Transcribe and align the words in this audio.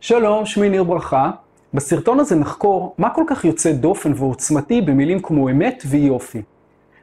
שלום, 0.00 0.46
שמי 0.46 0.68
ניר 0.68 0.84
ברכה. 0.84 1.30
בסרטון 1.74 2.20
הזה 2.20 2.36
נחקור 2.36 2.94
מה 2.98 3.10
כל 3.10 3.22
כך 3.26 3.44
יוצא 3.44 3.72
דופן 3.72 4.12
ועוצמתי 4.16 4.80
במילים 4.80 5.20
כמו 5.22 5.50
אמת 5.50 5.82
ויופי. 5.86 6.42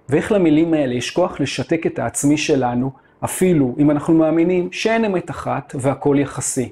ואיך 0.09 0.31
למילים 0.31 0.74
האלה 0.74 0.93
יש 0.93 1.11
כוח 1.11 1.40
לשתק 1.40 1.87
את 1.87 2.00
העצמי 2.00 2.37
שלנו, 2.37 2.92
אפילו 3.24 3.75
אם 3.79 3.92
אנחנו 3.92 4.14
מאמינים 4.14 4.71
שאין 4.71 5.06
אמת 5.06 5.29
אחת 5.29 5.75
והכל 5.79 6.16
יחסי. 6.19 6.71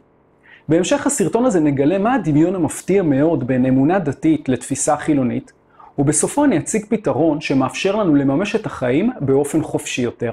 בהמשך 0.70 1.08
הסרטון 1.08 1.46
הזה 1.46 1.60
נגלה 1.60 1.98
מה 1.98 2.14
הדמיון 2.14 2.56
המפתיע 2.56 3.04
מאוד 3.04 3.48
בין 3.48 3.66
אמונה 3.66 4.00
דתית 4.00 4.50
לתפיסה 4.50 4.98
חילונית, 4.98 5.52
ובסופו 5.98 6.46
אני 6.46 6.58
אציג 6.58 6.86
פתרון 6.90 7.42
שמאפשר 7.42 7.96
לנו 7.96 8.16
לממש 8.16 8.56
את 8.56 8.66
החיים 8.66 9.12
באופן 9.20 9.64
חופשי 9.64 10.02
יותר. 10.02 10.32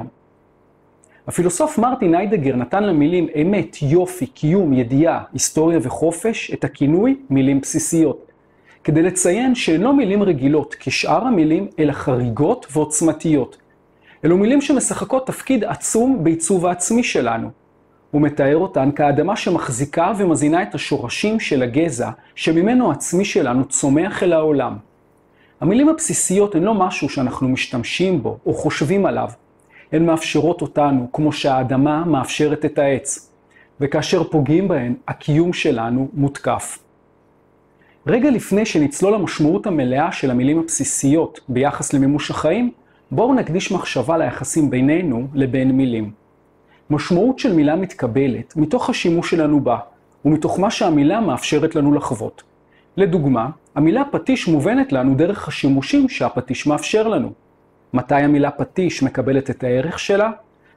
הפילוסוף 1.28 1.78
מרטין 1.78 2.14
היידגר 2.14 2.56
נתן 2.56 2.82
למילים 2.82 3.26
אמת, 3.42 3.76
יופי, 3.82 4.26
קיום, 4.26 4.72
ידיעה, 4.72 5.22
היסטוריה 5.32 5.78
וחופש 5.82 6.50
את 6.54 6.64
הכינוי 6.64 7.16
מילים 7.30 7.60
בסיסיות, 7.60 8.32
כדי 8.84 9.02
לציין 9.02 9.54
שהן 9.54 9.80
לא 9.80 9.92
מילים 9.96 10.22
רגילות 10.22 10.76
כשאר 10.80 11.26
המילים, 11.26 11.68
אלא 11.78 11.92
חריגות 11.92 12.66
ועוצמתיות. 12.72 13.56
אלו 14.24 14.36
מילים 14.36 14.60
שמשחקות 14.60 15.26
תפקיד 15.26 15.64
עצום 15.64 16.24
בעיצוב 16.24 16.66
העצמי 16.66 17.02
שלנו. 17.02 17.50
הוא 18.10 18.22
מתאר 18.22 18.56
אותן 18.56 18.90
כאדמה 18.92 19.36
שמחזיקה 19.36 20.12
ומזינה 20.18 20.62
את 20.62 20.74
השורשים 20.74 21.40
של 21.40 21.62
הגזע, 21.62 22.10
שממנו 22.34 22.90
העצמי 22.90 23.24
שלנו 23.24 23.64
צומח 23.64 24.22
אל 24.22 24.32
העולם. 24.32 24.76
המילים 25.60 25.88
הבסיסיות 25.88 26.54
הן 26.54 26.62
לא 26.62 26.74
משהו 26.74 27.08
שאנחנו 27.08 27.48
משתמשים 27.48 28.22
בו 28.22 28.38
או 28.46 28.54
חושבים 28.54 29.06
עליו, 29.06 29.28
הן 29.92 30.06
מאפשרות 30.06 30.62
אותנו 30.62 31.08
כמו 31.12 31.32
שהאדמה 31.32 32.04
מאפשרת 32.04 32.64
את 32.64 32.78
העץ, 32.78 33.32
וכאשר 33.80 34.24
פוגעים 34.24 34.68
בהן, 34.68 34.94
הקיום 35.08 35.52
שלנו 35.52 36.08
מותקף. 36.14 36.78
רגע 38.06 38.30
לפני 38.30 38.66
שנצלול 38.66 39.14
למשמעות 39.14 39.66
המלאה 39.66 40.12
של 40.12 40.30
המילים 40.30 40.58
הבסיסיות 40.58 41.40
ביחס 41.48 41.92
למימוש 41.92 42.30
החיים, 42.30 42.70
בואו 43.10 43.34
נקדיש 43.34 43.72
מחשבה 43.72 44.18
ליחסים 44.18 44.70
בינינו 44.70 45.26
לבין 45.34 45.70
מילים. 45.70 46.10
משמעות 46.90 47.38
של 47.38 47.52
מילה 47.52 47.76
מתקבלת 47.76 48.56
מתוך 48.56 48.90
השימוש 48.90 49.30
שלנו 49.30 49.60
בה, 49.60 49.78
ומתוך 50.24 50.60
מה 50.60 50.70
שהמילה 50.70 51.20
מאפשרת 51.20 51.74
לנו 51.74 51.94
לחוות. 51.94 52.42
לדוגמה, 52.96 53.50
המילה 53.74 54.02
פטיש 54.10 54.48
מובנת 54.48 54.92
לנו 54.92 55.14
דרך 55.14 55.48
השימושים 55.48 56.08
שהפטיש 56.08 56.66
מאפשר 56.66 57.08
לנו. 57.08 57.32
מתי 57.92 58.14
המילה 58.14 58.50
פטיש 58.50 59.02
מקבלת 59.02 59.50
את 59.50 59.64
הערך 59.64 59.98
שלה? 59.98 60.30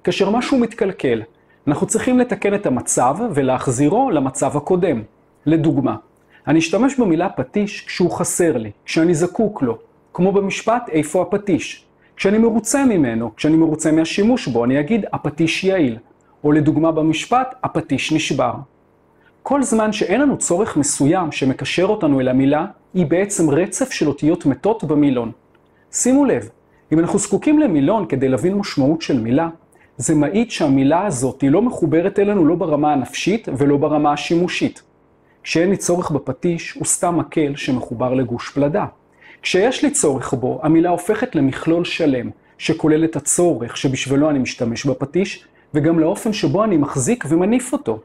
כאשר 0.03 0.29
משהו 0.29 0.57
מתקלקל. 0.57 1.21
אנחנו 1.67 1.87
צריכים 1.87 2.19
לתקן 2.19 2.53
את 2.53 2.65
המצב 2.65 3.15
ולהחזירו 3.33 4.11
למצב 4.11 4.57
הקודם. 4.57 5.01
לדוגמה, 5.45 5.95
אני 6.47 6.59
אשתמש 6.59 6.99
במילה 6.99 7.29
פטיש 7.29 7.85
כשהוא 7.85 8.11
חסר 8.11 8.57
לי, 8.57 8.71
כשאני 8.85 9.15
זקוק 9.15 9.61
לו, 9.61 9.77
כמו 10.13 10.31
במשפט 10.31 10.89
איפה 10.89 11.21
הפטיש. 11.21 11.85
כשאני 12.15 12.37
מרוצה 12.37 12.85
ממנו, 12.85 13.35
כשאני 13.35 13.57
מרוצה 13.57 13.91
מהשימוש 13.91 14.47
בו, 14.47 14.65
אני 14.65 14.79
אגיד 14.79 15.05
הפטיש 15.13 15.63
יעיל. 15.63 15.97
או 16.43 16.51
לדוגמה 16.51 16.91
במשפט, 16.91 17.55
הפטיש 17.63 18.11
נשבר. 18.11 18.53
כל 19.43 19.63
זמן 19.63 19.91
שאין 19.91 20.21
לנו 20.21 20.37
צורך 20.37 20.77
מסוים 20.77 21.31
שמקשר 21.31 21.85
אותנו 21.85 22.19
אל 22.19 22.27
המילה, 22.27 22.65
היא 22.93 23.05
בעצם 23.05 23.49
רצף 23.49 23.91
של 23.91 24.07
אותיות 24.07 24.45
מתות 24.45 24.83
במילון. 24.83 25.31
שימו 25.91 26.25
לב, 26.25 26.49
אם 26.91 26.99
אנחנו 26.99 27.19
זקוקים 27.19 27.59
למילון 27.59 28.05
כדי 28.05 28.29
להבין 28.29 28.53
משמעות 28.53 29.01
של 29.01 29.19
מילה, 29.19 29.49
זה 29.97 30.15
מעיד 30.15 30.51
שהמילה 30.51 31.05
הזאת 31.05 31.41
היא 31.41 31.51
לא 31.51 31.61
מחוברת 31.61 32.19
אלינו 32.19 32.45
לא 32.45 32.55
ברמה 32.55 32.93
הנפשית 32.93 33.47
ולא 33.57 33.77
ברמה 33.77 34.13
השימושית. 34.13 34.81
כשאין 35.43 35.69
לי 35.69 35.77
צורך 35.77 36.11
בפטיש, 36.11 36.71
הוא 36.71 36.85
סתם 36.85 37.17
מקל 37.17 37.55
שמחובר 37.55 38.13
לגוש 38.13 38.49
פלדה. 38.49 38.85
כשיש 39.41 39.83
לי 39.83 39.91
צורך 39.91 40.33
בו, 40.33 40.59
המילה 40.63 40.89
הופכת 40.89 41.35
למכלול 41.35 41.85
שלם, 41.85 42.29
שכולל 42.57 43.03
את 43.03 43.15
הצורך 43.15 43.77
שבשבילו 43.77 44.29
אני 44.29 44.39
משתמש 44.39 44.85
בפטיש, 44.85 45.45
וגם 45.73 45.99
לאופן 45.99 46.33
שבו 46.33 46.63
אני 46.63 46.77
מחזיק 46.77 47.25
ומניף 47.29 47.73
אותו. 47.73 47.99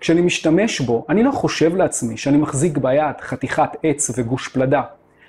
כשאני 0.00 0.20
משתמש 0.20 0.80
בו, 0.80 1.06
אני 1.08 1.22
לא 1.22 1.30
חושב 1.30 1.76
לעצמי 1.76 2.16
שאני 2.16 2.36
מחזיק 2.36 2.78
ביד 2.78 3.20
חתיכת 3.20 3.70
עץ 3.82 4.10
וגוש 4.18 4.48
פלדה. 4.48 4.82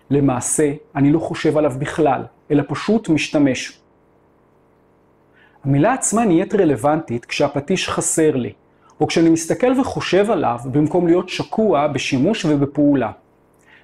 למעשה, 0.09 0.73
אני 0.95 1.11
לא 1.11 1.19
חושב 1.19 1.57
עליו 1.57 1.73
בכלל, 1.79 2.23
אלא 2.51 2.63
פשוט 2.67 3.09
משתמש. 3.09 3.79
המילה 5.63 5.93
עצמה 5.93 6.25
נהיית 6.25 6.55
רלוונטית 6.55 7.25
כשהפטיש 7.25 7.89
חסר 7.89 8.35
לי, 8.35 8.53
או 9.01 9.07
כשאני 9.07 9.29
מסתכל 9.29 9.79
וחושב 9.79 10.31
עליו 10.31 10.59
במקום 10.71 11.07
להיות 11.07 11.29
שקוע 11.29 11.87
בשימוש 11.87 12.45
ובפעולה. 12.45 13.11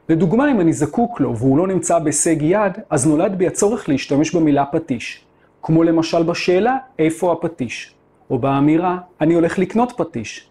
לדוגמה, 0.10 0.52
אם 0.52 0.62
אני 0.62 0.74
זקוק 0.74 1.20
לו 1.20 1.38
והוא 1.38 1.58
לא 1.58 1.68
נמצא 1.68 2.00
בהישג 2.00 2.42
יד, 2.42 2.74
אז 2.90 3.08
נולד 3.08 3.38
בי 3.38 3.48
הצורך 3.48 3.90
להשתמש 3.90 4.36
במילה 4.36 4.66
פטיש. 4.66 5.26
כמו 5.62 5.84
למשל 5.84 6.24
בשאלה, 6.24 6.78
איפה 7.00 7.32
הפטיש? 7.32 7.94
או 8.30 8.40
באמירה, 8.40 8.98
אני 9.22 9.34
הולך 9.34 9.60
לקנות 9.60 9.94
פטיש. 9.98 10.48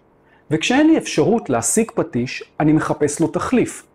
וכשאין 0.51 0.87
לי 0.87 0.99
אפשרות 0.99 1.51
להשיג 1.51 1.91
פטיש, 1.95 2.43
אני 2.61 2.73
מחפש 2.73 3.21
לו 3.21 3.27
תחליף. 3.27 3.87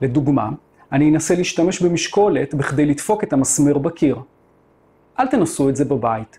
לדוגמה, 0.00 0.50
אני 0.92 1.10
אנסה 1.10 1.34
להשתמש 1.34 1.82
במשקולת 1.82 2.54
בכדי 2.54 2.86
לדפוק 2.86 3.24
את 3.24 3.32
המסמר 3.32 3.78
בקיר. 3.78 4.16
אל 5.18 5.26
תנסו 5.26 5.68
את 5.68 5.76
זה 5.76 5.84
בבית. 5.84 6.38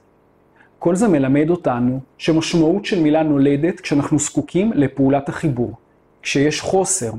כל 0.79 0.95
זה 0.95 1.07
מלמד 1.07 1.49
אותנו 1.49 1.99
שמשמעות 2.17 2.85
של 2.85 2.99
מילה 2.99 3.23
נולדת 3.23 3.79
כשאנחנו 3.79 4.19
זקוקים 4.19 4.71
לפעולת 4.75 5.29
החיבור, 5.29 5.73
כשיש 6.21 6.61
חוסר. 6.61 7.11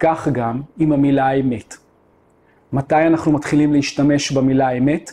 כך 0.00 0.28
גם 0.32 0.60
עם 0.78 0.92
המילה 0.92 1.26
האמת. 1.26 1.76
מתי 2.72 3.06
אנחנו 3.06 3.32
מתחילים 3.32 3.72
להשתמש 3.72 4.32
במילה 4.32 4.68
האמת? 4.68 5.10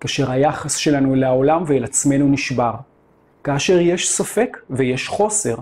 כאשר 0.00 0.30
היחס 0.30 0.76
שלנו 0.76 1.14
אל 1.14 1.24
העולם 1.24 1.62
ואל 1.66 1.84
עצמנו 1.84 2.28
נשבר. 2.28 2.74
כאשר 3.44 3.80
יש 3.80 4.10
ספק 4.10 4.56
ויש 4.70 5.08
חוסר. 5.08 5.56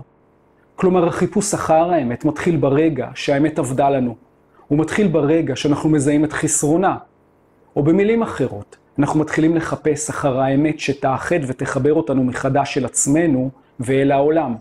כלומר, 0.75 1.07
החיפוש 1.07 1.53
אחר 1.53 1.91
האמת 1.91 2.25
מתחיל 2.25 2.57
ברגע 2.57 3.09
שהאמת 3.15 3.59
עבדה 3.59 3.89
לנו. 3.89 4.15
הוא 4.67 4.79
מתחיל 4.79 5.07
ברגע 5.07 5.55
שאנחנו 5.55 5.89
מזהים 5.89 6.25
את 6.25 6.33
חסרונה. 6.33 6.97
או 7.75 7.83
במילים 7.83 8.23
אחרות, 8.23 8.77
אנחנו 8.99 9.19
מתחילים 9.19 9.55
לחפש 9.55 10.09
אחר 10.09 10.39
האמת 10.39 10.79
שתאחד 10.79 11.39
ותחבר 11.47 11.93
אותנו 11.93 12.23
מחדש 12.23 12.77
אל 12.77 12.85
עצמנו 12.85 13.49
ואל 13.79 14.11
העולם. 14.11 14.55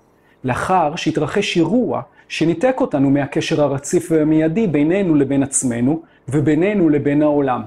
לאחר 0.45 0.97
שהתרחש 0.97 1.57
אירוע 1.57 2.03
שניתק 2.29 2.77
אותנו 2.81 3.11
מהקשר 3.11 3.63
הרציף 3.63 4.09
והמיידי 4.11 4.67
בינינו 4.67 5.15
לבין 5.15 5.43
עצמנו 5.43 6.03
ובינינו 6.29 6.89
לבין 6.89 7.23
העולם. 7.23 7.63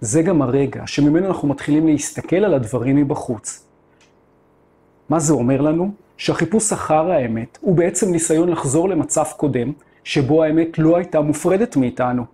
זה 0.00 0.22
גם 0.22 0.42
הרגע 0.42 0.82
שממנו 0.86 1.26
אנחנו 1.26 1.48
מתחילים 1.48 1.86
להסתכל 1.86 2.36
על 2.36 2.54
הדברים 2.54 2.96
מבחוץ. 2.96 3.66
מה 5.08 5.18
זה 5.18 5.32
אומר 5.32 5.60
לנו? 5.60 5.90
שהחיפוש 6.16 6.72
אחר 6.72 7.10
האמת 7.10 7.58
הוא 7.60 7.74
בעצם 7.74 8.12
ניסיון 8.12 8.48
לחזור 8.48 8.88
למצב 8.88 9.24
קודם, 9.36 9.72
שבו 10.04 10.42
האמת 10.42 10.78
לא 10.78 10.96
הייתה 10.96 11.20
מופרדת 11.20 11.76
מאיתנו. 11.76 12.24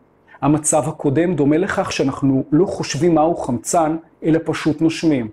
המצב 0.42 0.88
הקודם 0.88 1.34
דומה 1.34 1.56
לכך 1.56 1.92
שאנחנו 1.92 2.44
לא 2.52 2.66
חושבים 2.66 3.14
מהו 3.14 3.36
חמצן, 3.36 3.96
אלא 4.24 4.38
פשוט 4.44 4.80
נושמים. 4.80 5.28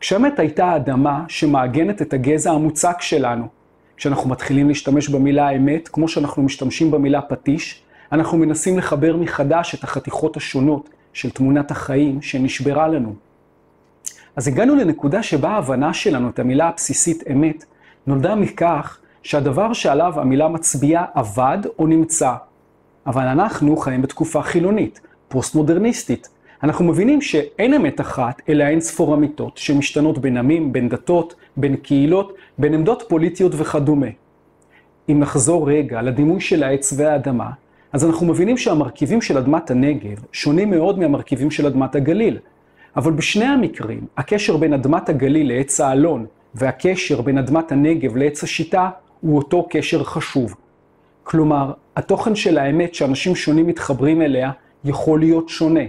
כשהאמת 0.00 0.38
הייתה 0.38 0.64
האדמה 0.64 1.24
שמעגנת 1.28 2.02
את 2.02 2.12
הגזע 2.12 2.50
המוצק 2.50 2.96
שלנו. 3.00 3.48
כשאנחנו 3.96 4.30
מתחילים 4.30 4.68
להשתמש 4.68 5.08
במילה 5.08 5.50
אמת, 5.50 5.88
כמו 5.88 6.08
שאנחנו 6.08 6.42
משתמשים 6.42 6.90
במילה 6.90 7.22
פטיש, 7.22 7.82
אנחנו 8.12 8.38
מנסים 8.38 8.78
לחבר 8.78 9.16
מחדש 9.16 9.74
את 9.74 9.84
החתיכות 9.84 10.36
השונות 10.36 10.90
של 11.12 11.30
תמונת 11.30 11.70
החיים 11.70 12.22
שנשברה 12.22 12.88
לנו. 12.88 13.14
אז 14.36 14.48
הגענו 14.48 14.76
לנקודה 14.76 15.22
שבה 15.22 15.48
ההבנה 15.48 15.94
שלנו 15.94 16.28
את 16.28 16.38
המילה 16.38 16.68
הבסיסית 16.68 17.22
אמת 17.32 17.64
נולדה 18.06 18.34
מכך 18.34 18.98
שהדבר 19.26 19.72
שעליו 19.72 20.20
המילה 20.20 20.48
מצביעה 20.48 21.04
עבד 21.14 21.58
או 21.78 21.86
נמצא. 21.86 22.32
אבל 23.06 23.26
אנחנו 23.26 23.76
חיים 23.76 24.02
בתקופה 24.02 24.42
חילונית, 24.42 25.00
פוסט-מודרניסטית. 25.28 26.28
אנחנו 26.62 26.84
מבינים 26.84 27.20
שאין 27.20 27.74
אמת 27.74 28.00
אחת, 28.00 28.42
אלא 28.48 28.64
אין 28.64 28.80
ספור 28.80 29.14
אמיתות, 29.14 29.56
שמשתנות 29.56 30.18
בין 30.18 30.36
עמים, 30.36 30.72
בין 30.72 30.88
דתות, 30.88 31.34
בין 31.56 31.76
קהילות, 31.76 32.32
בין 32.58 32.74
עמדות 32.74 33.02
פוליטיות 33.08 33.52
וכדומה. 33.54 34.06
אם 35.08 35.20
נחזור 35.20 35.70
רגע 35.70 36.02
לדימוי 36.02 36.40
של 36.40 36.62
העץ 36.62 36.94
והאדמה, 36.96 37.50
אז 37.92 38.04
אנחנו 38.04 38.26
מבינים 38.26 38.56
שהמרכיבים 38.56 39.22
של 39.22 39.38
אדמת 39.38 39.70
הנגב 39.70 40.24
שונים 40.32 40.70
מאוד 40.70 40.98
מהמרכיבים 40.98 41.50
של 41.50 41.66
אדמת 41.66 41.94
הגליל. 41.94 42.38
אבל 42.96 43.12
בשני 43.12 43.44
המקרים, 43.44 44.06
הקשר 44.16 44.56
בין 44.56 44.72
אדמת 44.72 45.08
הגליל 45.08 45.48
לעץ 45.48 45.80
האלון, 45.80 46.26
והקשר 46.54 47.20
בין 47.20 47.38
אדמת 47.38 47.72
הנגב 47.72 48.16
לעץ 48.16 48.42
השיטה, 48.42 48.90
הוא 49.26 49.38
אותו 49.38 49.66
קשר 49.70 50.04
חשוב. 50.04 50.54
כלומר, 51.24 51.72
התוכן 51.96 52.34
של 52.34 52.58
האמת 52.58 52.94
שאנשים 52.94 53.36
שונים 53.36 53.66
מתחברים 53.66 54.22
אליה 54.22 54.50
יכול 54.84 55.20
להיות 55.20 55.48
שונה, 55.48 55.80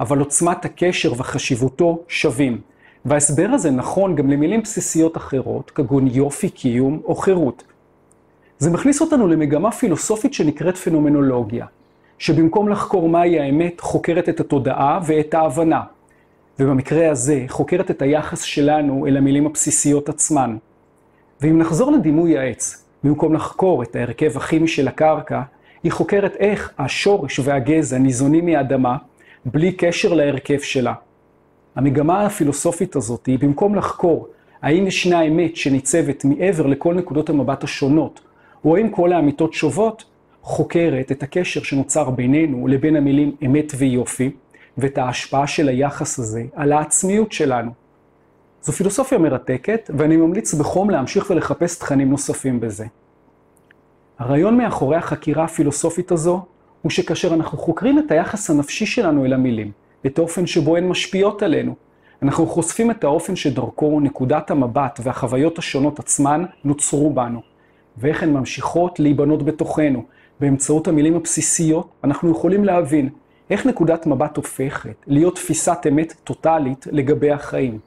אבל 0.00 0.18
עוצמת 0.18 0.64
הקשר 0.64 1.12
וחשיבותו 1.12 1.98
שווים. 2.08 2.60
וההסבר 3.04 3.48
הזה 3.48 3.70
נכון 3.70 4.14
גם 4.14 4.30
למילים 4.30 4.62
בסיסיות 4.62 5.16
אחרות, 5.16 5.70
כגון 5.70 6.06
יופי, 6.06 6.48
קיום 6.50 7.00
או 7.04 7.14
חירות. 7.14 7.64
זה 8.58 8.70
מכניס 8.70 9.00
אותנו 9.00 9.28
למגמה 9.28 9.72
פילוסופית 9.72 10.34
שנקראת 10.34 10.76
פנומנולוגיה, 10.76 11.66
שבמקום 12.18 12.68
לחקור 12.68 13.08
מהי 13.08 13.40
האמת, 13.40 13.80
חוקרת 13.80 14.28
את 14.28 14.40
התודעה 14.40 15.00
ואת 15.06 15.34
ההבנה. 15.34 15.80
ובמקרה 16.58 17.10
הזה, 17.10 17.44
חוקרת 17.48 17.90
את 17.90 18.02
היחס 18.02 18.42
שלנו 18.42 19.06
אל 19.06 19.16
המילים 19.16 19.46
הבסיסיות 19.46 20.08
עצמן. 20.08 20.56
ואם 21.42 21.58
נחזור 21.58 21.92
לדימוי 21.92 22.38
העץ, 22.38 22.84
במקום 23.04 23.34
לחקור 23.34 23.82
את 23.82 23.96
ההרכב 23.96 24.36
הכימי 24.36 24.68
של 24.68 24.88
הקרקע, 24.88 25.42
היא 25.82 25.92
חוקרת 25.92 26.36
איך 26.36 26.72
השורש 26.78 27.38
והגזע 27.38 27.98
ניזונים 27.98 28.46
מהאדמה, 28.46 28.96
בלי 29.44 29.72
קשר 29.72 30.14
להרכב 30.14 30.58
שלה. 30.58 30.94
המגמה 31.76 32.26
הפילוסופית 32.26 32.96
הזאת 32.96 33.26
היא, 33.26 33.38
במקום 33.38 33.74
לחקור 33.74 34.28
האם 34.62 34.86
ישנה 34.86 35.22
אמת 35.22 35.56
שניצבת 35.56 36.24
מעבר 36.24 36.66
לכל 36.66 36.94
נקודות 36.94 37.30
המבט 37.30 37.64
השונות, 37.64 38.20
או 38.64 38.76
האם 38.76 38.90
כל 38.90 39.12
האמיתות 39.12 39.52
שוות, 39.52 40.04
חוקרת 40.42 41.12
את 41.12 41.22
הקשר 41.22 41.62
שנוצר 41.62 42.10
בינינו 42.10 42.66
לבין 42.66 42.96
המילים 42.96 43.36
אמת 43.46 43.72
ויופי, 43.78 44.30
ואת 44.78 44.98
ההשפעה 44.98 45.46
של 45.46 45.68
היחס 45.68 46.18
הזה 46.18 46.42
על 46.54 46.72
העצמיות 46.72 47.32
שלנו. 47.32 47.70
זו 48.62 48.72
פילוסופיה 48.72 49.18
מרתקת, 49.18 49.90
ואני 49.98 50.16
ממליץ 50.16 50.54
בחום 50.54 50.90
להמשיך 50.90 51.30
ולחפש 51.30 51.78
תכנים 51.78 52.10
נוספים 52.10 52.60
בזה. 52.60 52.86
הרעיון 54.18 54.56
מאחורי 54.56 54.96
החקירה 54.96 55.44
הפילוסופית 55.44 56.12
הזו, 56.12 56.44
הוא 56.82 56.90
שכאשר 56.90 57.34
אנחנו 57.34 57.58
חוקרים 57.58 57.98
את 57.98 58.10
היחס 58.10 58.50
הנפשי 58.50 58.86
שלנו 58.86 59.24
אל 59.24 59.32
המילים, 59.32 59.70
את 60.06 60.18
האופן 60.18 60.46
שבו 60.46 60.76
הן 60.76 60.88
משפיעות 60.88 61.42
עלינו, 61.42 61.74
אנחנו 62.22 62.46
חושפים 62.46 62.90
את 62.90 63.04
האופן 63.04 63.36
שדרכו 63.36 64.00
נקודת 64.00 64.50
המבט 64.50 65.00
והחוויות 65.02 65.58
השונות 65.58 65.98
עצמן 65.98 66.44
נוצרו 66.64 67.14
בנו, 67.14 67.40
ואיך 67.98 68.22
הן 68.22 68.30
ממשיכות 68.30 69.00
להיבנות 69.00 69.42
בתוכנו. 69.42 70.04
באמצעות 70.40 70.88
המילים 70.88 71.16
הבסיסיות, 71.16 71.88
אנחנו 72.04 72.30
יכולים 72.30 72.64
להבין 72.64 73.08
איך 73.50 73.66
נקודת 73.66 74.06
מבט 74.06 74.36
הופכת 74.36 74.94
להיות 75.06 75.34
תפיסת 75.34 75.78
אמת 75.88 76.14
טוטאלית 76.24 76.86
לגבי 76.90 77.30
החיים. 77.30 77.78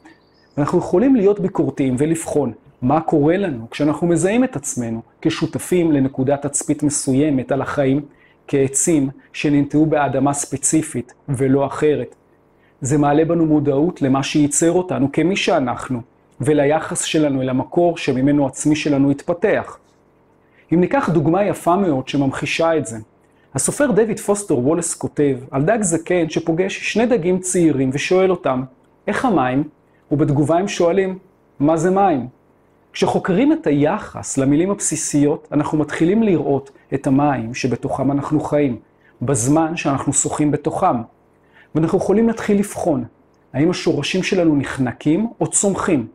אנחנו 0.58 0.80
יכולים 0.80 1.16
להיות 1.16 1.40
ביקורתיים 1.40 1.96
ולבחון 1.98 2.54
מה 2.82 3.02
קורה 3.02 3.38
לנו 3.38 3.70
כשאנחנו 3.70 4.08
מזהים 4.08 4.44
את 4.44 4.56
עצמנו 4.56 5.02
כשותפים 5.22 5.92
לנקודת 5.92 6.42
תצפית 6.46 6.84
מסוימת 6.84 7.52
על 7.52 7.62
החיים, 7.62 8.02
כעצים 8.48 9.10
שננטעו 9.34 9.86
באדמה 9.86 10.34
ספציפית 10.34 11.14
ולא 11.30 11.66
אחרת. 11.66 12.16
זה 12.82 12.98
מעלה 12.98 13.26
בנו 13.26 13.46
מודעות 13.46 14.02
למה 14.02 14.24
שייצר 14.24 14.72
אותנו 14.72 15.12
כמי 15.12 15.36
שאנחנו, 15.36 16.02
וליחס 16.42 17.04
שלנו 17.04 17.42
אל 17.42 17.50
המקור 17.50 17.98
שממנו 17.98 18.48
עצמי 18.48 18.76
שלנו 18.76 19.12
התפתח. 19.12 19.78
אם 20.74 20.80
ניקח 20.80 21.10
דוגמה 21.10 21.44
יפה 21.44 21.76
מאוד 21.76 22.08
שממחישה 22.08 22.78
את 22.78 22.86
זה, 22.86 22.98
הסופר 23.56 23.92
דויד 23.92 24.20
פוסטר 24.20 24.60
וולס 24.60 24.96
כותב 24.96 25.38
על 25.52 25.64
דג 25.64 25.82
זקן 25.82 26.30
שפוגש 26.30 26.94
שני 26.94 27.06
דגים 27.06 27.40
צעירים 27.40 27.90
ושואל 27.94 28.32
אותם, 28.32 28.64
איך 29.08 29.26
המים? 29.26 29.64
ובתגובה 30.14 30.58
הם 30.58 30.68
שואלים, 30.68 31.18
מה 31.60 31.78
זה 31.78 31.92
מים? 31.92 32.28
כשחוקרים 32.94 33.54
את 33.54 33.68
היחס 33.68 34.38
למילים 34.38 34.72
הבסיסיות, 34.72 35.48
אנחנו 35.52 35.78
מתחילים 35.78 36.24
לראות 36.24 36.72
את 36.94 37.08
המים 37.08 37.54
שבתוכם 37.54 38.12
אנחנו 38.12 38.40
חיים, 38.40 38.80
בזמן 39.22 39.78
שאנחנו 39.78 40.14
שוחים 40.14 40.52
בתוכם. 40.52 40.96
ואנחנו 41.76 41.98
יכולים 41.98 42.28
להתחיל 42.28 42.60
לבחון, 42.60 43.04
האם 43.54 43.70
השורשים 43.70 44.24
שלנו 44.24 44.56
נחנקים 44.56 45.28
או 45.42 45.48
צומחים? 45.48 46.08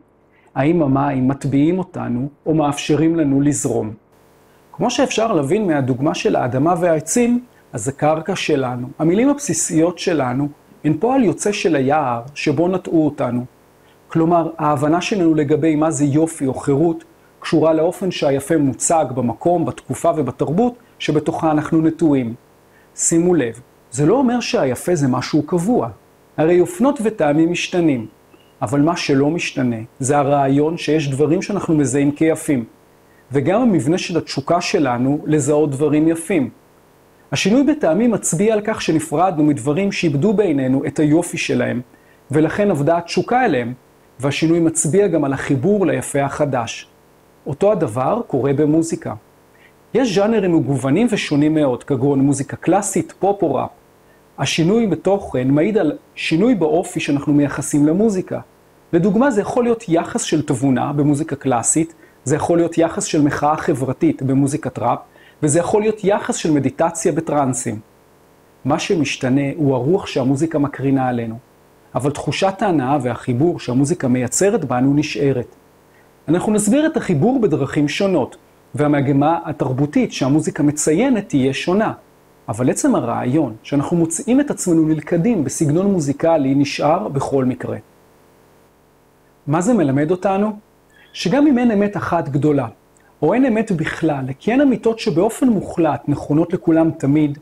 האם 0.55 0.81
המים 0.81 1.27
מטביעים 1.27 1.79
אותנו 1.79 2.29
או 2.45 2.53
מאפשרים 2.53 3.15
לנו 3.15 3.41
לזרום? 3.41 3.93
כמו 4.71 4.91
שאפשר 4.91 5.33
להבין 5.33 5.67
מהדוגמה 5.67 6.15
של 6.15 6.35
האדמה 6.35 6.73
והעצים, 6.79 7.43
אז 7.73 7.87
הקרקע 7.87 8.35
שלנו, 8.35 8.87
המילים 8.99 9.29
הבסיסיות 9.29 9.99
שלנו, 9.99 10.47
הן 10.83 10.93
פועל 10.99 11.23
יוצא 11.23 11.51
של 11.51 11.75
היער 11.75 12.21
שבו 12.35 12.67
נטעו 12.67 13.05
אותנו. 13.05 13.45
כלומר, 14.09 14.49
ההבנה 14.57 15.01
שלנו 15.01 15.35
לגבי 15.35 15.75
מה 15.75 15.91
זה 15.91 16.05
יופי 16.05 16.45
או 16.45 16.53
חירות, 16.53 17.03
קשורה 17.39 17.73
לאופן 17.73 18.11
שהיפה 18.11 18.57
מוצג 18.57 19.05
במקום, 19.15 19.65
בתקופה 19.65 20.11
ובתרבות 20.17 20.73
שבתוכה 20.99 21.51
אנחנו 21.51 21.81
נטועים. 21.81 22.33
שימו 22.95 23.35
לב, 23.35 23.59
זה 23.91 24.05
לא 24.05 24.15
אומר 24.15 24.39
שהיפה 24.39 24.95
זה 24.95 25.07
משהו 25.07 25.43
קבוע. 25.43 25.89
הרי 26.37 26.59
אופנות 26.59 26.99
וטעמים 27.03 27.51
משתנים. 27.51 28.07
אבל 28.61 28.81
מה 28.81 28.97
שלא 28.97 29.29
משתנה, 29.29 29.75
זה 29.99 30.17
הרעיון 30.17 30.77
שיש 30.77 31.09
דברים 31.09 31.41
שאנחנו 31.41 31.75
מזהים 31.75 32.11
כיפים. 32.11 32.65
וגם 33.31 33.61
המבנה 33.61 33.97
של 33.97 34.17
התשוקה 34.17 34.61
שלנו 34.61 35.19
לזהות 35.25 35.71
דברים 35.71 36.07
יפים. 36.07 36.49
השינוי 37.31 37.63
בטעמים 37.63 38.11
מצביע 38.11 38.53
על 38.53 38.61
כך 38.63 38.81
שנפרדנו 38.81 39.43
מדברים 39.43 39.91
שאיבדו 39.91 40.33
בעינינו 40.33 40.85
את 40.85 40.99
היופי 40.99 41.37
שלהם, 41.37 41.81
ולכן 42.31 42.71
עבדה 42.71 42.97
התשוקה 42.97 43.45
אליהם, 43.45 43.73
והשינוי 44.19 44.59
מצביע 44.59 45.07
גם 45.07 45.23
על 45.23 45.33
החיבור 45.33 45.85
ליפה 45.85 46.21
החדש. 46.21 46.87
אותו 47.47 47.71
הדבר 47.71 48.21
קורה 48.27 48.53
במוזיקה. 48.53 49.13
יש 49.93 50.15
ז'אנרים 50.15 50.55
מגוונים 50.55 51.07
ושונים 51.09 51.53
מאוד, 51.53 51.83
כגון 51.83 52.19
מוזיקה 52.19 52.55
קלאסית, 52.55 53.13
פופ 53.19 53.43
או 53.43 53.55
ראפ. 53.55 53.69
השינוי 54.37 54.87
בתוכן 54.87 55.47
מעיד 55.47 55.77
על 55.77 55.97
שינוי 56.15 56.55
באופי 56.55 56.99
שאנחנו 56.99 57.33
מייחסים 57.33 57.87
למוזיקה. 57.87 58.39
לדוגמה, 58.93 59.31
זה 59.31 59.41
יכול 59.41 59.63
להיות 59.63 59.85
יחס 59.87 60.21
של 60.21 60.41
תבונה 60.41 60.93
במוזיקה 60.93 61.35
קלאסית, 61.35 61.93
זה 62.23 62.35
יכול 62.35 62.57
להיות 62.57 62.77
יחס 62.77 63.03
של 63.03 63.21
מחאה 63.21 63.57
חברתית 63.57 64.23
במוזיקת 64.23 64.79
ראפ, 64.79 64.99
וזה 65.43 65.59
יכול 65.59 65.81
להיות 65.81 66.03
יחס 66.03 66.35
של 66.35 66.51
מדיטציה 66.51 67.11
בטרנסים. 67.11 67.79
מה 68.65 68.79
שמשתנה 68.79 69.41
הוא 69.55 69.75
הרוח 69.75 70.07
שהמוזיקה 70.07 70.59
מקרינה 70.59 71.07
עלינו, 71.07 71.37
אבל 71.95 72.11
תחושת 72.11 72.61
ההנאה 72.61 72.97
והחיבור 73.01 73.59
שהמוזיקה 73.59 74.07
מייצרת 74.07 74.65
בנו 74.65 74.93
נשארת. 74.93 75.55
אנחנו 76.27 76.51
נסביר 76.51 76.85
את 76.85 76.97
החיבור 76.97 77.41
בדרכים 77.41 77.87
שונות, 77.87 78.37
והמגמה 78.75 79.39
התרבותית 79.45 80.13
שהמוזיקה 80.13 80.63
מציינת 80.63 81.29
תהיה 81.29 81.53
שונה. 81.53 81.93
אבל 82.49 82.69
עצם 82.69 82.95
הרעיון 82.95 83.55
שאנחנו 83.63 83.97
מוצאים 83.97 84.39
את 84.39 84.51
עצמנו 84.51 84.85
נלכדים 84.85 85.43
בסגנון 85.43 85.85
מוזיקלי 85.85 86.55
נשאר 86.55 87.07
בכל 87.07 87.45
מקרה. 87.45 87.77
מה 89.47 89.61
זה 89.61 89.73
מלמד 89.73 90.11
אותנו? 90.11 90.51
שגם 91.13 91.47
אם 91.47 91.57
אין 91.57 91.71
אמת 91.71 91.97
אחת 91.97 92.29
גדולה, 92.29 92.67
או 93.21 93.33
אין 93.33 93.45
אמת 93.45 93.71
בכלל, 93.71 94.25
כי 94.39 94.51
אין 94.51 94.61
אמיתות 94.61 94.99
שבאופן 94.99 95.49
מוחלט 95.49 96.01
נכונות 96.07 96.53
לכולם 96.53 96.91
תמיד, 96.91 97.37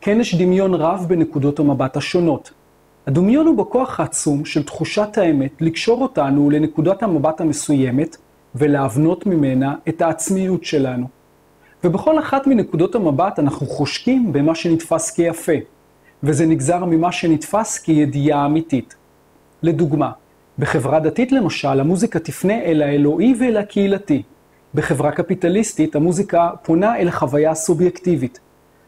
כן 0.00 0.20
יש 0.20 0.34
דמיון 0.34 0.74
רב 0.74 1.04
בנקודות 1.08 1.58
המבט 1.58 1.96
השונות. 1.96 2.50
הדמיון 3.06 3.46
הוא 3.46 3.56
בכוח 3.56 4.00
העצום 4.00 4.44
של 4.44 4.62
תחושת 4.62 5.18
האמת 5.18 5.52
לקשור 5.60 6.02
אותנו 6.02 6.50
לנקודת 6.50 7.02
המבט 7.02 7.40
המסוימת 7.40 8.16
ולהבנות 8.54 9.26
ממנה 9.26 9.74
את 9.88 10.02
העצמיות 10.02 10.64
שלנו. 10.64 11.06
ובכל 11.84 12.18
אחת 12.18 12.46
מנקודות 12.46 12.94
המבט 12.94 13.38
אנחנו 13.38 13.66
חושקים 13.66 14.32
במה 14.32 14.54
שנתפס 14.54 15.10
כיפה, 15.10 15.52
וזה 16.22 16.46
נגזר 16.46 16.84
ממה 16.84 17.12
שנתפס 17.12 17.78
כידיעה 17.78 18.46
אמיתית. 18.46 18.94
לדוגמה, 19.62 20.10
בחברה 20.58 21.00
דתית 21.00 21.32
למשל, 21.32 21.80
המוזיקה 21.80 22.18
תפנה 22.18 22.62
אל 22.62 22.82
האלוהי 22.82 23.34
ואל 23.40 23.56
הקהילתי. 23.56 24.22
בחברה 24.74 25.12
קפיטליסטית, 25.12 25.96
המוזיקה 25.96 26.50
פונה 26.62 26.96
אל 26.96 27.08
החוויה 27.08 27.50
הסובייקטיבית. 27.50 28.40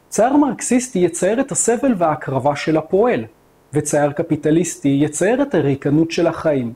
צייר 0.09 0.37
מרקסיסטי 0.37 0.99
יצייר 0.99 1.41
את 1.41 1.51
הסבל 1.51 1.93
וההקרבה 1.97 2.55
של 2.55 2.77
הפועל, 2.77 3.25
וצייר 3.73 4.11
קפיטליסטי 4.11 4.99
יצייר 5.01 5.41
את 5.41 5.55
הריקנות 5.55 6.11
של 6.11 6.27
החיים. 6.27 6.73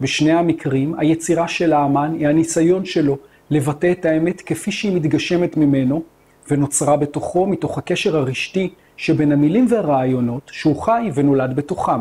בשני 0.00 0.32
המקרים, 0.32 0.94
היצירה 0.98 1.48
של 1.48 1.72
האמן 1.72 2.14
היא 2.18 2.28
הניסיון 2.28 2.84
שלו 2.84 3.18
לבטא 3.50 3.92
את 3.92 4.04
האמת 4.04 4.40
כפי 4.40 4.72
שהיא 4.72 4.96
מתגשמת 4.96 5.56
ממנו, 5.56 6.02
ונוצרה 6.50 6.96
בתוכו 6.96 7.46
מתוך 7.46 7.78
הקשר 7.78 8.16
הרשתי 8.16 8.70
שבין 8.96 9.32
המילים 9.32 9.66
והרעיונות 9.70 10.50
שהוא 10.52 10.82
חי 10.82 11.10
ונולד 11.14 11.56
בתוכם. 11.56 12.00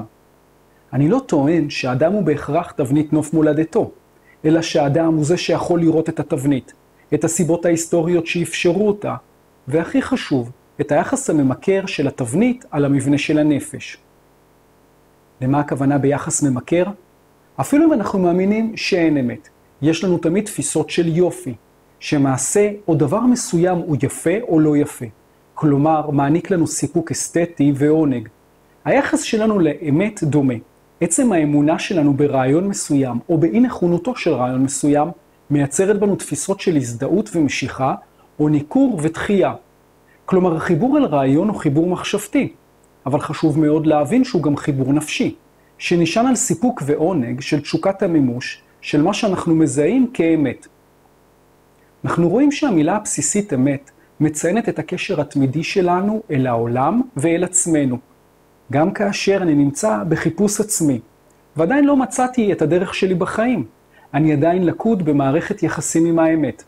אני 0.93 1.09
לא 1.09 1.21
טוען 1.25 1.69
שאדם 1.69 2.13
הוא 2.13 2.23
בהכרח 2.23 2.71
תבנית 2.71 3.13
נוף 3.13 3.33
מולדתו, 3.33 3.91
אלא 4.45 4.61
שאדם 4.61 5.13
הוא 5.13 5.25
זה 5.25 5.37
שיכול 5.37 5.79
לראות 5.79 6.09
את 6.09 6.19
התבנית, 6.19 6.73
את 7.13 7.23
הסיבות 7.23 7.65
ההיסטוריות 7.65 8.27
שאפשרו 8.27 8.87
אותה, 8.87 9.15
והכי 9.67 10.01
חשוב, 10.01 10.51
את 10.81 10.91
היחס 10.91 11.29
הממכר 11.29 11.85
של 11.85 12.07
התבנית 12.07 12.65
על 12.71 12.85
המבנה 12.85 13.17
של 13.17 13.37
הנפש. 13.37 13.97
למה 15.41 15.59
הכוונה 15.59 15.97
ביחס 15.97 16.43
ממכר? 16.43 16.83
אפילו 17.59 17.85
אם 17.85 17.93
אנחנו 17.93 18.19
מאמינים 18.19 18.77
שאין 18.77 19.17
אמת, 19.17 19.49
יש 19.81 20.03
לנו 20.03 20.17
תמיד 20.17 20.45
תפיסות 20.45 20.89
של 20.89 21.17
יופי, 21.17 21.53
שמעשה 21.99 22.69
או 22.87 22.95
דבר 22.95 23.19
מסוים 23.19 23.77
הוא 23.77 23.95
יפה 24.03 24.39
או 24.41 24.59
לא 24.59 24.77
יפה. 24.77 25.05
כלומר, 25.53 26.09
מעניק 26.09 26.51
לנו 26.51 26.67
סיפוק 26.67 27.11
אסתטי 27.11 27.73
ועונג. 27.75 28.27
היחס 28.85 29.21
שלנו 29.21 29.59
לאמת 29.59 30.23
דומה. 30.23 30.53
עצם 31.01 31.31
האמונה 31.31 31.79
שלנו 31.79 32.13
ברעיון 32.13 32.67
מסוים, 32.67 33.19
או 33.29 33.37
באי 33.37 33.59
נכונותו 33.59 34.15
של 34.15 34.33
רעיון 34.33 34.63
מסוים, 34.63 35.07
מייצרת 35.49 35.99
בנו 35.99 36.15
תפיסות 36.15 36.59
של 36.59 36.75
הזדהות 36.75 37.29
ומשיכה, 37.35 37.95
או 38.39 38.49
ניכור 38.49 38.99
ותחייה. 39.01 39.53
כלומר, 40.25 40.55
החיבור 40.55 40.97
אל 40.97 41.05
רעיון 41.05 41.47
הוא 41.47 41.57
חיבור 41.57 41.87
מחשבתי, 41.87 42.53
אבל 43.05 43.19
חשוב 43.19 43.59
מאוד 43.59 43.87
להבין 43.87 44.23
שהוא 44.23 44.43
גם 44.43 44.57
חיבור 44.57 44.93
נפשי, 44.93 45.35
שנשען 45.77 46.27
על 46.27 46.35
סיפוק 46.35 46.83
ועונג 46.85 47.41
של 47.41 47.61
תשוקת 47.61 48.03
המימוש 48.03 48.61
של 48.81 49.01
מה 49.01 49.13
שאנחנו 49.13 49.55
מזהים 49.55 50.07
כאמת. 50.13 50.67
אנחנו 52.05 52.29
רואים 52.29 52.51
שהמילה 52.51 52.95
הבסיסית 52.95 53.53
אמת 53.53 53.91
מציינת 54.19 54.69
את 54.69 54.79
הקשר 54.79 55.21
התמידי 55.21 55.63
שלנו 55.63 56.21
אל 56.31 56.47
העולם 56.47 57.01
ואל 57.17 57.43
עצמנו, 57.43 57.97
גם 58.71 58.91
כאשר 58.91 59.37
אני 59.41 59.55
נמצא 59.55 60.03
בחיפוש 60.09 60.59
עצמי, 60.59 60.99
ועדיין 61.55 61.85
לא 61.85 61.97
מצאתי 61.97 62.51
את 62.51 62.61
הדרך 62.61 62.93
שלי 62.93 63.15
בחיים. 63.15 63.65
אני 64.13 64.33
עדיין 64.33 64.65
לקוד 64.65 65.05
במערכת 65.05 65.63
יחסים 65.63 66.05
עם 66.05 66.19
האמת. 66.19 66.63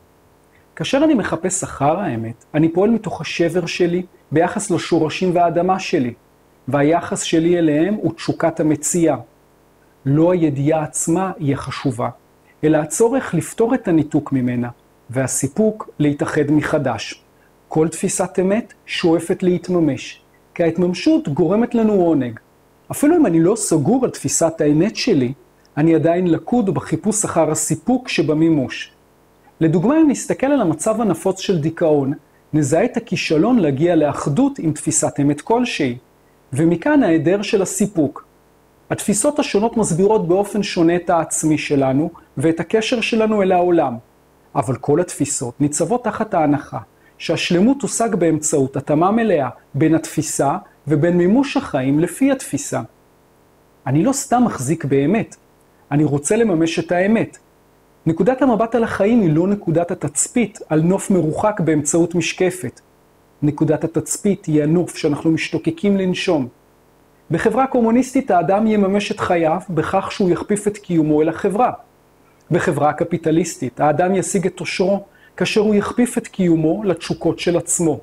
כאשר 0.76 1.04
אני 1.04 1.14
מחפש 1.14 1.64
אחר 1.64 2.00
האמת, 2.00 2.46
אני 2.54 2.70
פועל 2.70 2.90
מתוך 2.90 3.22
השבר 3.22 3.66
שלי 3.66 4.04
ביחס 4.32 4.72
לשורשים 4.72 5.36
והאדמה 5.36 5.80
שלי, 5.80 6.14
והיחס 6.68 7.22
שלי 7.22 7.58
אליהם 7.58 7.94
הוא 7.94 8.14
תשוקת 8.14 8.60
המציאה. 8.60 9.18
לא 10.06 10.32
הידיעה 10.32 10.84
עצמה 10.84 11.32
היא 11.40 11.54
החשובה, 11.54 12.10
אלא 12.64 12.78
הצורך 12.78 13.34
לפתור 13.34 13.74
את 13.74 13.88
הניתוק 13.88 14.32
ממנה, 14.32 14.70
והסיפוק 15.10 15.90
להתאחד 16.00 16.52
מחדש. 16.52 17.24
כל 17.68 17.88
תפיסת 17.88 18.40
אמת 18.42 18.74
שואפת 18.86 19.44
להתממש, 19.44 20.22
כי 20.56 20.64
ההתממשות 20.64 21.30
גורמת 21.30 21.76
לנו 21.76 21.94
עונג. 21.94 22.40
אפילו 22.92 23.16
אם 23.18 23.26
אני 23.26 23.40
לא 23.40 23.56
סגור 23.56 24.06
על 24.06 24.12
תפיסת 24.12 24.62
האמת 24.62 24.96
שלי, 24.96 25.34
אני 25.78 25.96
עדיין 25.96 26.28
לקוד 26.28 26.74
בחיפוש 26.74 27.26
אחר 27.26 27.52
הסיפוק 27.52 28.08
שבמימוש. 28.08 28.92
לדוגמה, 29.62 29.98
אם 30.02 30.10
נסתכל 30.10 30.48
על 30.48 30.62
המצב 30.62 31.02
הנפוץ 31.02 31.40
של 31.40 31.62
דיכאון, 31.62 32.14
נזהה 32.54 32.86
את 32.86 32.98
הכישלון 32.98 33.60
להגיע 33.60 33.96
לאחדות 33.96 34.60
עם 34.60 34.72
תפיסת 34.72 35.20
אמת 35.22 35.42
כלשהי, 35.42 35.98
ומכאן 36.54 37.04
ההיעדר 37.04 37.42
של 37.42 37.62
הסיפוק. 37.62 38.26
התפיסות 38.90 39.40
השונות 39.40 39.78
מסבירות 39.78 40.28
באופן 40.28 40.64
שונה 40.64 40.96
את 40.96 41.10
העצמי 41.10 41.58
שלנו 41.58 42.10
ואת 42.38 42.60
הקשר 42.60 43.02
שלנו 43.02 43.42
אל 43.42 43.52
העולם, 43.52 43.98
אבל 44.56 44.76
כל 44.76 45.02
התפיסות 45.02 45.62
ניצבות 45.62 46.04
תחת 46.04 46.34
ההנחה 46.34 46.78
שהשלמות 47.18 47.78
תושג 47.80 48.16
באמצעות 48.16 48.78
התאמה 48.78 49.12
מלאה 49.12 49.50
בין 49.74 49.96
התפיסה 49.96 50.58
ובין 50.88 51.18
מימוש 51.18 51.58
החיים 51.58 52.00
לפי 52.00 52.32
התפיסה. 52.32 52.82
אני 53.88 54.04
לא 54.04 54.14
סתם 54.14 54.44
מחזיק 54.46 54.86
באמת, 54.86 55.36
אני 55.92 56.04
רוצה 56.04 56.36
לממש 56.36 56.80
את 56.80 56.92
האמת. 56.92 57.38
נקודת 58.06 58.42
המבט 58.42 58.76
על 58.76 58.84
החיים 58.84 59.22
היא 59.22 59.30
לא 59.34 59.48
נקודת 59.48 59.92
התצפית 59.92 60.60
על 60.70 60.82
נוף 60.82 61.12
מרוחק 61.12 61.60
באמצעות 61.60 62.16
משקפת. 62.16 62.82
נקודת 63.44 63.84
התצפית 63.84 64.46
היא 64.46 64.64
הנוף 64.64 64.96
שאנחנו 64.96 65.32
משתוקקים 65.32 65.98
לנשום. 65.98 66.48
בחברה 67.32 67.68
קומוניסטית 67.68 68.32
האדם 68.32 68.68
יממש 68.68 69.12
את 69.12 69.20
חייו 69.20 69.60
בכך 69.70 70.12
שהוא 70.12 70.30
יכפיף 70.30 70.68
את 70.68 70.78
קיומו 70.78 71.22
אל 71.22 71.30
החברה. 71.30 71.72
בחברה 72.52 72.94
קפיטליסטית 72.94 73.80
האדם 73.80 74.16
ישיג 74.16 74.46
את 74.46 74.60
עושרו 74.60 75.04
כאשר 75.38 75.62
הוא 75.62 75.76
יכפיף 75.76 76.18
את 76.18 76.28
קיומו 76.28 76.84
לתשוקות 76.84 77.40
של 77.40 77.58
עצמו. 77.58 78.00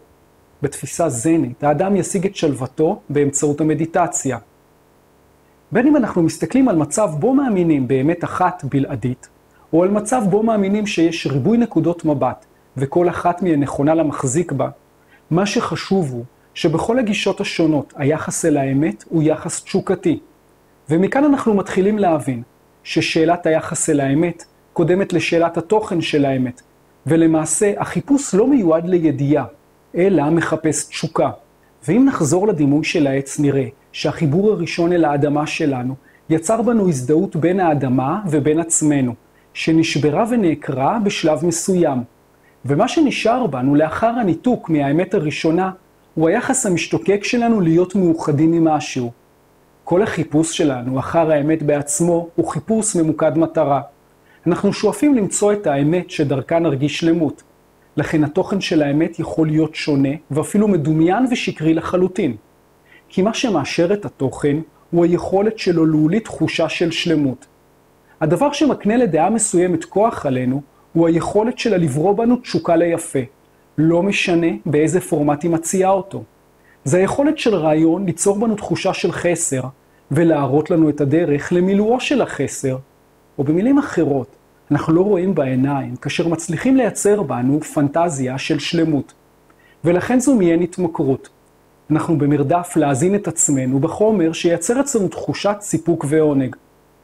בתפיסה 0.62 1.08
זנית, 1.08 1.64
האדם 1.64 1.96
ישיג 1.96 2.26
את 2.26 2.36
שלוותו 2.36 3.00
באמצעות 3.08 3.60
המדיטציה. 3.60 4.38
בין 5.72 5.86
אם 5.86 5.96
אנחנו 5.96 6.22
מסתכלים 6.22 6.68
על 6.68 6.76
מצב 6.76 7.10
בו 7.18 7.34
מאמינים 7.34 7.88
באמת 7.88 8.24
אחת 8.24 8.64
בלעדית, 8.64 9.28
או 9.72 9.82
על 9.82 9.90
מצב 9.90 10.22
בו 10.30 10.42
מאמינים 10.42 10.86
שיש 10.86 11.26
ריבוי 11.26 11.58
נקודות 11.58 12.04
מבט, 12.04 12.46
וכל 12.76 13.08
אחת 13.08 13.42
מהן 13.42 13.60
נכונה 13.60 13.94
למחזיק 13.94 14.52
בה, 14.52 14.68
מה 15.30 15.46
שחשוב 15.46 16.10
הוא 16.12 16.24
שבכל 16.54 16.98
הגישות 16.98 17.40
השונות 17.40 17.94
היחס 17.96 18.44
אל 18.44 18.56
האמת 18.56 19.04
הוא 19.08 19.22
יחס 19.22 19.64
תשוקתי. 19.64 20.20
ומכאן 20.90 21.24
אנחנו 21.24 21.54
מתחילים 21.54 21.98
להבין 21.98 22.42
ששאלת 22.84 23.46
היחס 23.46 23.90
אל 23.90 24.00
האמת 24.00 24.44
קודמת 24.72 25.12
לשאלת 25.12 25.56
התוכן 25.56 26.00
של 26.00 26.24
האמת, 26.24 26.62
ולמעשה 27.06 27.72
החיפוש 27.78 28.34
לא 28.34 28.46
מיועד 28.46 28.88
לידיעה, 28.88 29.44
אלא 29.96 30.30
מחפש 30.30 30.88
תשוקה. 30.88 31.30
ואם 31.88 32.04
נחזור 32.08 32.48
לדימוי 32.48 32.84
של 32.84 33.06
העץ 33.06 33.38
נראה 33.38 33.66
שהחיבור 33.92 34.52
הראשון 34.52 34.92
אל 34.92 35.04
האדמה 35.04 35.46
שלנו 35.46 35.94
יצר 36.30 36.62
בנו 36.62 36.88
הזדהות 36.88 37.36
בין 37.36 37.60
האדמה 37.60 38.20
ובין 38.30 38.60
עצמנו, 38.60 39.14
שנשברה 39.54 40.24
ונעקרה 40.30 40.98
בשלב 41.04 41.46
מסוים. 41.46 41.98
ומה 42.68 42.88
שנשאר 42.88 43.46
בנו 43.46 43.74
לאחר 43.74 44.06
הניתוק 44.06 44.70
מהאמת 44.70 45.14
הראשונה, 45.14 45.70
הוא 46.14 46.28
היחס 46.28 46.66
המשתוקק 46.66 47.24
שלנו 47.24 47.60
להיות 47.60 47.94
מאוחדים 47.94 48.52
עם 48.52 48.64
משהו. 48.64 49.10
כל 49.84 50.02
החיפוש 50.02 50.56
שלנו 50.56 50.98
אחר 50.98 51.30
האמת 51.30 51.62
בעצמו 51.62 52.28
הוא 52.34 52.48
חיפוש 52.48 52.96
ממוקד 52.96 53.38
מטרה. 53.38 53.80
אנחנו 54.46 54.72
שואפים 54.72 55.14
למצוא 55.14 55.52
את 55.52 55.66
האמת 55.66 56.10
שדרכה 56.10 56.58
נרגיש 56.58 56.98
שלמות. 56.98 57.42
לכן 57.96 58.24
התוכן 58.24 58.60
של 58.60 58.82
האמת 58.82 59.18
יכול 59.18 59.46
להיות 59.46 59.74
שונה 59.74 60.12
ואפילו 60.30 60.68
מדומיין 60.68 61.26
ושקרי 61.30 61.74
לחלוטין. 61.74 62.36
כי 63.08 63.22
מה 63.22 63.34
שמאשר 63.34 63.92
את 63.92 64.04
התוכן 64.04 64.56
הוא 64.90 65.04
היכולת 65.04 65.58
שלו 65.58 65.86
להוליד 65.86 66.22
תחושה 66.22 66.68
של 66.68 66.90
שלמות. 66.90 67.46
הדבר 68.20 68.52
שמקנה 68.52 68.96
לדעה 68.96 69.30
מסוימת 69.30 69.84
כוח 69.84 70.26
עלינו 70.26 70.62
הוא 70.92 71.08
היכולת 71.08 71.58
שלה 71.58 71.76
לברוא 71.76 72.16
בנו 72.16 72.36
תשוקה 72.36 72.76
ליפה. 72.76 73.18
לא 73.78 74.02
משנה 74.02 74.46
באיזה 74.66 75.00
פורמט 75.00 75.42
היא 75.42 75.50
מציעה 75.50 75.90
אותו. 75.90 76.22
זה 76.84 76.98
היכולת 76.98 77.38
של 77.38 77.54
רעיון 77.54 78.06
ליצור 78.06 78.38
בנו 78.38 78.54
תחושה 78.54 78.94
של 78.94 79.12
חסר, 79.12 79.60
ולהראות 80.10 80.70
לנו 80.70 80.88
את 80.88 81.00
הדרך 81.00 81.52
למילואו 81.52 82.00
של 82.00 82.22
החסר. 82.22 82.76
או 83.38 83.44
במילים 83.44 83.78
אחרות, 83.78 84.36
אנחנו 84.70 84.92
לא 84.92 85.00
רואים 85.00 85.34
בעיניים 85.34 85.96
כאשר 85.96 86.28
מצליחים 86.28 86.76
לייצר 86.76 87.22
בנו 87.22 87.60
פנטזיה 87.60 88.38
של 88.38 88.58
שלמות. 88.58 89.12
ולכן 89.84 90.20
זו 90.20 90.34
מעין 90.34 90.62
התמכרות. 90.62 91.28
אנחנו 91.90 92.18
במרדף 92.18 92.72
להזין 92.76 93.14
את 93.14 93.28
עצמנו 93.28 93.78
בחומר 93.78 94.32
שייצר 94.32 94.80
אצלנו 94.80 95.08
תחושת 95.08 95.56
סיפוק 95.60 96.04
ועונג, 96.08 96.56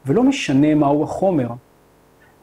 ולא 0.07 0.23
משנה 0.23 0.75
מהו 0.75 1.05
החומר. 1.05 1.49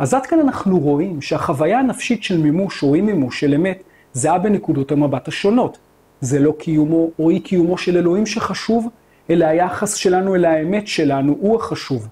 אז 0.01 0.13
עד 0.13 0.25
כאן 0.25 0.39
אנחנו 0.39 0.79
רואים 0.79 1.21
שהחוויה 1.21 1.79
הנפשית 1.79 2.23
של 2.23 2.37
מימוש 2.37 2.83
או 2.83 2.95
אי 2.95 3.01
מימוש 3.01 3.39
של 3.39 3.53
אמת 3.53 3.83
זהה 4.13 4.39
בנקודות 4.39 4.91
המבט 4.91 5.27
השונות. 5.27 5.77
זה 6.21 6.39
לא 6.39 6.53
קיומו 6.59 7.09
או 7.19 7.29
אי 7.29 7.39
קיומו 7.39 7.77
של 7.77 7.97
אלוהים 7.97 8.25
שחשוב, 8.25 8.89
אלא 9.29 9.45
היחס 9.45 9.95
שלנו 9.95 10.35
אל 10.35 10.45
האמת 10.45 10.87
שלנו 10.87 11.37
הוא 11.39 11.55
החשוב. 11.55 12.07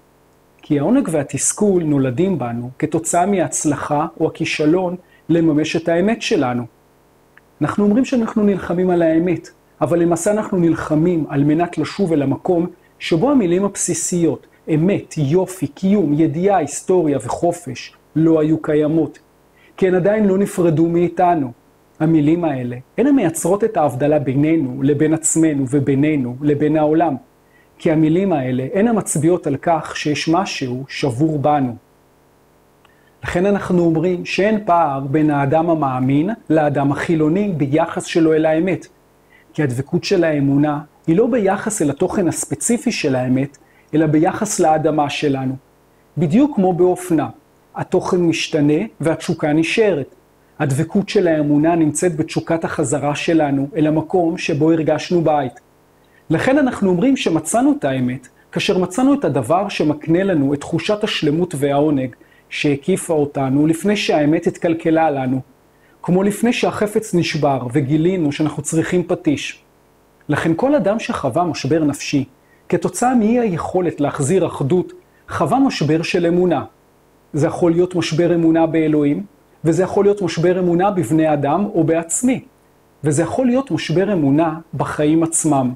כי 0.62 0.78
העונג 0.78 1.08
והתסכול 1.12 1.82
נולדים 1.82 2.38
בנו 2.38 2.70
כתוצאה 2.78 3.26
מההצלחה 3.26 4.06
או 4.20 4.26
הכישלון 4.26 4.96
לממש 5.28 5.76
את 5.76 5.88
האמת 5.88 6.22
שלנו. 6.22 6.62
אנחנו 7.60 7.84
אומרים 7.84 8.04
שאנחנו 8.04 8.42
נלחמים 8.42 8.90
על 8.90 9.02
האמת, 9.02 9.48
אבל 9.80 9.98
למעשה 9.98 10.32
אנחנו 10.32 10.58
נלחמים 10.58 11.24
על 11.28 11.44
מנת 11.44 11.78
לשוב 11.78 12.12
אל 12.12 12.22
המקום 12.22 12.66
שבו 12.98 13.30
המילים 13.30 13.64
הבסיסיות, 13.64 14.46
אמת, 14.74 15.14
יופי, 15.18 15.66
קיום, 15.66 16.12
ידיעה, 16.12 16.56
היסטוריה 16.56 17.18
וחופש, 17.22 17.94
לא 18.16 18.40
היו 18.40 18.62
קיימות. 18.62 19.18
כי 19.76 19.88
הן 19.88 19.94
עדיין 19.94 20.24
לא 20.24 20.38
נפרדו 20.38 20.88
מאיתנו. 20.88 21.52
המילים 22.00 22.44
האלה 22.44 22.76
הן 22.98 23.06
המייצרות 23.06 23.64
את 23.64 23.76
ההבדלה 23.76 24.18
בינינו 24.18 24.82
לבין 24.82 25.14
עצמנו 25.14 25.64
ובינינו 25.70 26.36
לבין 26.40 26.76
העולם. 26.76 27.16
כי 27.78 27.90
המילים 27.90 28.32
האלה 28.32 28.66
הן 28.74 28.88
המצביעות 28.88 29.46
על 29.46 29.56
כך 29.62 29.96
שיש 29.96 30.28
משהו 30.28 30.84
שבור 30.88 31.38
בנו. 31.38 31.76
לכן 33.24 33.46
אנחנו 33.46 33.82
אומרים 33.84 34.24
שאין 34.24 34.64
פער 34.64 35.00
בין 35.00 35.30
האדם 35.30 35.70
המאמין 35.70 36.30
לאדם 36.50 36.92
החילוני 36.92 37.52
ביחס 37.56 38.04
שלו 38.04 38.34
אל 38.34 38.46
האמת. 38.46 38.86
כי 39.52 39.62
הדבקות 39.62 40.04
של 40.04 40.24
האמונה 40.24 40.80
היא 41.06 41.16
לא 41.16 41.26
ביחס 41.26 41.82
אל 41.82 41.90
התוכן 41.90 42.28
הספציפי 42.28 42.92
של 42.92 43.14
האמת, 43.14 43.58
אלא 43.94 44.06
ביחס 44.06 44.60
לאדמה 44.60 45.10
שלנו. 45.10 45.54
בדיוק 46.18 46.56
כמו 46.56 46.72
באופנה, 46.72 47.28
התוכן 47.74 48.16
משתנה 48.16 48.82
והתשוקה 49.00 49.52
נשארת. 49.52 50.14
הדבקות 50.58 51.08
של 51.08 51.28
האמונה 51.28 51.74
נמצאת 51.74 52.16
בתשוקת 52.16 52.64
החזרה 52.64 53.14
שלנו 53.14 53.68
אל 53.76 53.86
המקום 53.86 54.38
שבו 54.38 54.72
הרגשנו 54.72 55.24
בית. 55.24 55.60
לכן 56.30 56.58
אנחנו 56.58 56.90
אומרים 56.90 57.16
שמצאנו 57.16 57.74
את 57.78 57.84
האמת, 57.84 58.28
כאשר 58.52 58.78
מצאנו 58.78 59.14
את 59.14 59.24
הדבר 59.24 59.68
שמקנה 59.68 60.22
לנו 60.22 60.54
את 60.54 60.60
תחושת 60.60 61.04
השלמות 61.04 61.54
והעונג 61.58 62.14
שהקיפה 62.48 63.14
אותנו 63.14 63.66
לפני 63.66 63.96
שהאמת 63.96 64.46
התקלקלה 64.46 65.10
לנו, 65.10 65.40
כמו 66.02 66.22
לפני 66.22 66.52
שהחפץ 66.52 67.14
נשבר 67.14 67.66
וגילינו 67.72 68.32
שאנחנו 68.32 68.62
צריכים 68.62 69.02
פטיש. 69.06 69.62
לכן 70.28 70.52
כל 70.56 70.74
אדם 70.74 70.98
שחווה 70.98 71.44
משבר 71.44 71.84
נפשי, 71.84 72.24
כתוצאה 72.70 73.14
מאי 73.14 73.40
היכולת 73.40 74.00
להחזיר 74.00 74.46
אחדות, 74.46 74.92
חווה 75.28 75.58
משבר 75.58 76.02
של 76.02 76.26
אמונה. 76.26 76.64
זה 77.32 77.46
יכול 77.46 77.72
להיות 77.72 77.94
משבר 77.94 78.34
אמונה 78.34 78.66
באלוהים, 78.66 79.24
וזה 79.64 79.82
יכול 79.82 80.04
להיות 80.04 80.22
משבר 80.22 80.58
אמונה 80.58 80.90
בבני 80.90 81.32
אדם 81.32 81.64
או 81.74 81.84
בעצמי, 81.84 82.44
וזה 83.04 83.22
יכול 83.22 83.46
להיות 83.46 83.70
משבר 83.70 84.12
אמונה 84.12 84.58
בחיים 84.74 85.22
עצמם. 85.22 85.72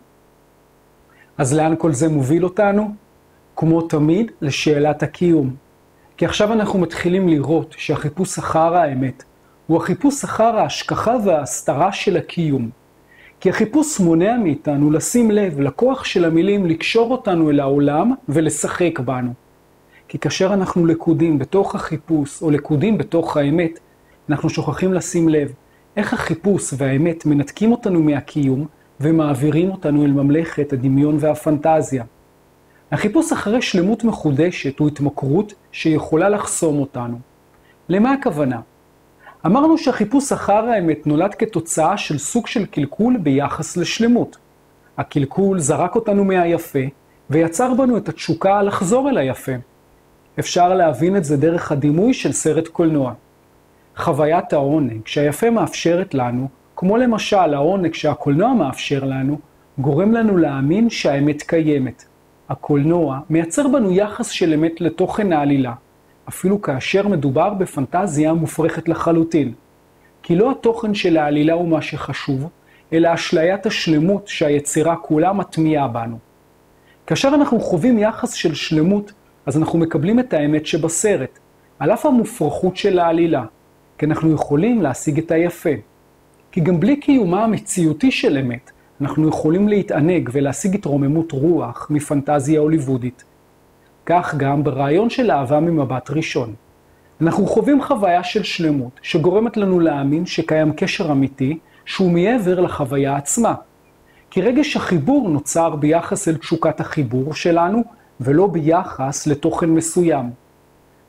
אז 1.39 1.55
לאן 1.55 1.75
כל 1.79 1.93
זה 1.93 2.09
מוביל 2.09 2.45
אותנו? 2.45 2.95
כמו 3.57 3.83
תמיד, 3.83 4.31
לשאלת 4.41 5.03
הקיום. 5.03 5.55
כי 6.17 6.25
עכשיו 6.25 6.53
אנחנו 6.53 6.79
מתחילים 6.79 7.29
לראות 7.29 7.75
שהחיפוש 7.79 8.39
אחר 8.39 8.77
האמת 8.77 9.23
הוא 9.67 9.77
החיפוש 9.77 10.25
אחר 10.25 10.57
ההשכחה 10.59 11.17
וההסתרה 11.25 11.93
של 11.93 12.17
הקיום. 12.17 12.71
כי 13.45 13.51
החיפוש 13.51 14.01
מונע 14.01 14.37
מאיתנו 14.37 14.91
לשים 14.91 15.31
לב 15.31 15.61
לכוח 15.61 16.05
של 16.05 16.25
המילים 16.25 16.67
לקשור 16.67 17.11
אותנו 17.11 17.51
אל 17.51 17.61
העולם 17.61 18.13
ולשחק 18.29 19.01
בנו. 19.01 19.33
כי 20.09 20.19
כאשר 20.19 20.55
אנחנו 20.55 20.87
לכודים 20.87 21.39
בתוך 21.39 21.75
החיפוש 21.75 22.43
או 22.43 22.51
לכודים 22.51 22.99
בתוך 22.99 23.37
האמת, 23.37 23.79
אנחנו 24.29 24.49
שוכחים 24.51 24.95
לשים 24.95 25.29
לב 25.29 25.53
איך 25.97 26.13
החיפוש 26.13 26.75
והאמת 26.77 27.27
מנתקים 27.27 27.73
אותנו 27.73 28.03
מהקיום 28.03 28.67
ומעבירים 29.01 29.71
אותנו 29.71 30.05
אל 30.05 30.13
ממלכת 30.13 30.73
הדמיון 30.73 31.17
והפנטזיה. 31.21 32.05
החיפוש 32.93 33.33
אחרי 33.33 33.63
שלמות 33.63 34.05
מחודשת 34.05 34.79
הוא 34.79 34.89
התמכרות 34.89 35.55
שיכולה 35.73 36.29
לחסום 36.29 36.79
אותנו. 36.79 37.19
למה 37.89 38.13
הכוונה? 38.13 38.61
אמרנו 39.47 39.79
שהחיפוש 39.79 40.33
אחר 40.33 40.69
האמת 40.69 41.07
נולד 41.07 41.35
כתוצאה 41.35 41.97
של 41.97 42.19
סוג 42.19 42.47
של 42.47 42.67
קלקול 42.67 43.17
ביחס 43.17 43.77
לשלמות. 43.77 44.37
הקלקול 44.99 45.59
זרק 45.59 45.95
אותנו 45.95 46.25
מהיפה 46.25 46.79
ויצר 47.31 47.75
בנו 47.75 47.97
את 47.97 48.09
התשוקה 48.09 48.63
לחזור 48.63 49.11
אל 49.11 49.19
היפה. 49.19 49.53
אפשר 50.39 50.75
להבין 50.75 51.17
את 51.17 51.25
זה 51.25 51.37
דרך 51.37 51.73
הדימוי 51.73 52.15
של 52.15 52.33
סרט 52.33 52.69
קולנוע. 52.69 53.13
חוויית 53.97 54.53
העונג 54.53 55.01
שהיפה 55.07 55.51
מאפשרת 55.51 56.15
לנו, 56.15 56.49
כמו 56.77 56.97
למשל 56.97 57.55
העונג 57.55 57.95
שהקולנוע 57.95 58.55
מאפשר 58.55 59.05
לנו, 59.05 59.39
גורם 59.79 60.13
לנו 60.13 60.37
להאמין 60.37 60.91
שהאמת 60.91 61.43
קיימת. 61.43 62.05
הקולנוע 62.49 63.19
מייצר 63.31 63.69
בנו 63.69 63.93
יחס 63.93 64.29
של 64.29 64.55
אמת 64.55 64.81
לתוכן 64.81 65.33
העלילה, 65.33 65.73
אפילו 66.29 66.63
כאשר 66.63 67.09
מדובר 67.09 67.55
בפנטזיה 67.55 68.33
מופרכת 68.33 68.89
לחלוטין. 68.89 69.53
כי 70.23 70.37
לא 70.37 70.51
התוכן 70.51 70.95
של 70.95 71.17
העלילה 71.17 71.53
הוא 71.53 71.69
מה 71.69 71.83
שחשוב, 71.83 72.49
אלא 72.93 73.15
אשליית 73.15 73.67
השלמות 73.67 74.29
שהיצירה 74.29 74.97
כולה 74.97 75.33
מטמיעה 75.33 75.89
בנו. 75.89 76.19
כאשר 77.07 77.29
אנחנו 77.29 77.61
חווים 77.61 77.99
יחס 77.99 78.33
של 78.33 78.55
שלמות, 78.55 79.13
אז 79.47 79.57
אנחנו 79.59 79.79
מקבלים 79.79 80.21
את 80.21 80.33
האמת 80.33 80.67
שבסרט, 80.67 81.39
על 81.79 81.93
אף 81.93 82.07
המופרכות 82.07 82.77
של 82.77 82.99
העלילה, 82.99 83.45
כי 83.99 84.07
אנחנו 84.07 84.33
יכולים 84.33 84.83
להשיג 84.83 85.19
את 85.19 85.31
היפה. 85.31 85.71
כי 86.53 86.61
גם 86.61 86.81
בלי 86.81 86.97
קיומה 86.97 87.45
המציאותי 87.45 88.11
של 88.11 88.39
אמת, 88.39 88.71
אנחנו 89.01 89.29
יכולים 89.29 89.69
להתענג 89.69 90.31
ולהשיג 90.33 90.75
התרוממות 90.75 91.33
רוח 91.33 91.87
מפנטזיה 91.91 92.61
הוליוודית. 92.61 93.25
כך 94.07 94.35
גם 94.35 94.65
ברעיון 94.65 95.11
של 95.11 95.31
אהבה 95.31 95.61
ממבט 95.61 96.11
ראשון. 96.11 96.55
אנחנו 97.21 97.47
חווים 97.47 97.83
חוויה 97.83 98.25
של 98.25 98.43
שלמות, 98.43 99.01
שגורמת 99.03 99.57
לנו 99.57 99.81
להאמין 99.81 100.27
שקיים 100.27 100.73
קשר 100.73 101.13
אמיתי, 101.13 101.59
שהוא 101.85 102.11
מעבר 102.11 102.61
לחוויה 102.61 103.17
עצמה. 103.17 103.55
כי 104.31 104.43
רגש 104.43 104.77
החיבור 104.77 105.29
נוצר 105.29 105.77
ביחס 105.77 106.29
אל 106.29 106.37
תשוקת 106.37 106.81
החיבור 106.81 107.35
שלנו, 107.35 107.85
ולא 108.21 108.47
ביחס 108.47 109.27
לתוכן 109.27 109.71
מסוים. 109.71 110.31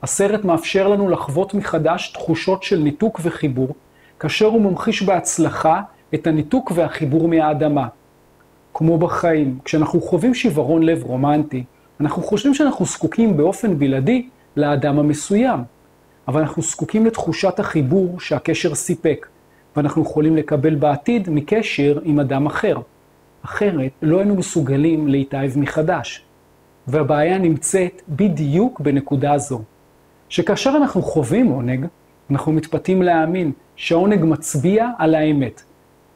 הסרט 0.03 0.45
מאפשר 0.45 0.87
לנו 0.87 1.09
לחוות 1.09 1.53
מחדש 1.53 2.11
תחושות 2.13 2.63
של 2.63 2.79
ניתוק 2.79 3.19
וחיבור, 3.23 3.69
כאשר 4.19 4.45
הוא 4.45 4.61
ממחיש 4.61 5.03
בהצלחה 5.03 5.81
את 6.13 6.27
הניתוק 6.27 6.71
והחיבור 6.75 7.27
מהאדמה. 7.27 7.87
כמו 8.73 8.97
בחיים, 8.97 9.59
כשאנחנו 9.65 10.01
חווים 10.01 10.33
שיוורון 10.33 10.83
לב 10.83 11.03
רומנטי, 11.03 11.63
אנחנו 11.99 12.23
חושבים 12.23 12.53
שאנחנו 12.53 12.85
זקוקים 12.85 13.37
באופן 13.37 13.79
בלעדי 13.79 14.29
לאדם 14.57 14.99
המסוים, 14.99 15.59
אבל 16.27 16.41
אנחנו 16.41 16.61
זקוקים 16.61 17.05
לתחושת 17.05 17.59
החיבור 17.59 18.19
שהקשר 18.19 18.75
סיפק, 18.75 19.27
ואנחנו 19.75 20.01
יכולים 20.01 20.35
לקבל 20.35 20.75
בעתיד 20.75 21.29
מקשר 21.29 21.99
עם 22.03 22.19
אדם 22.19 22.45
אחר. 22.45 22.77
אחרת, 23.45 23.91
לא 24.01 24.17
היינו 24.17 24.35
מסוגלים 24.35 25.07
להתאהב 25.07 25.51
מחדש. 25.59 26.21
והבעיה 26.87 27.37
נמצאת 27.37 28.01
בדיוק 28.09 28.79
בנקודה 28.79 29.37
זו. 29.37 29.61
שכאשר 30.29 30.69
אנחנו 30.69 31.01
חווים 31.01 31.47
עונג, 31.47 31.85
אנחנו 32.31 32.51
מתפתים 32.51 33.01
להאמין 33.01 33.51
שהעונג 33.75 34.23
מצביע 34.23 34.89
על 34.97 35.15
האמת. 35.15 35.61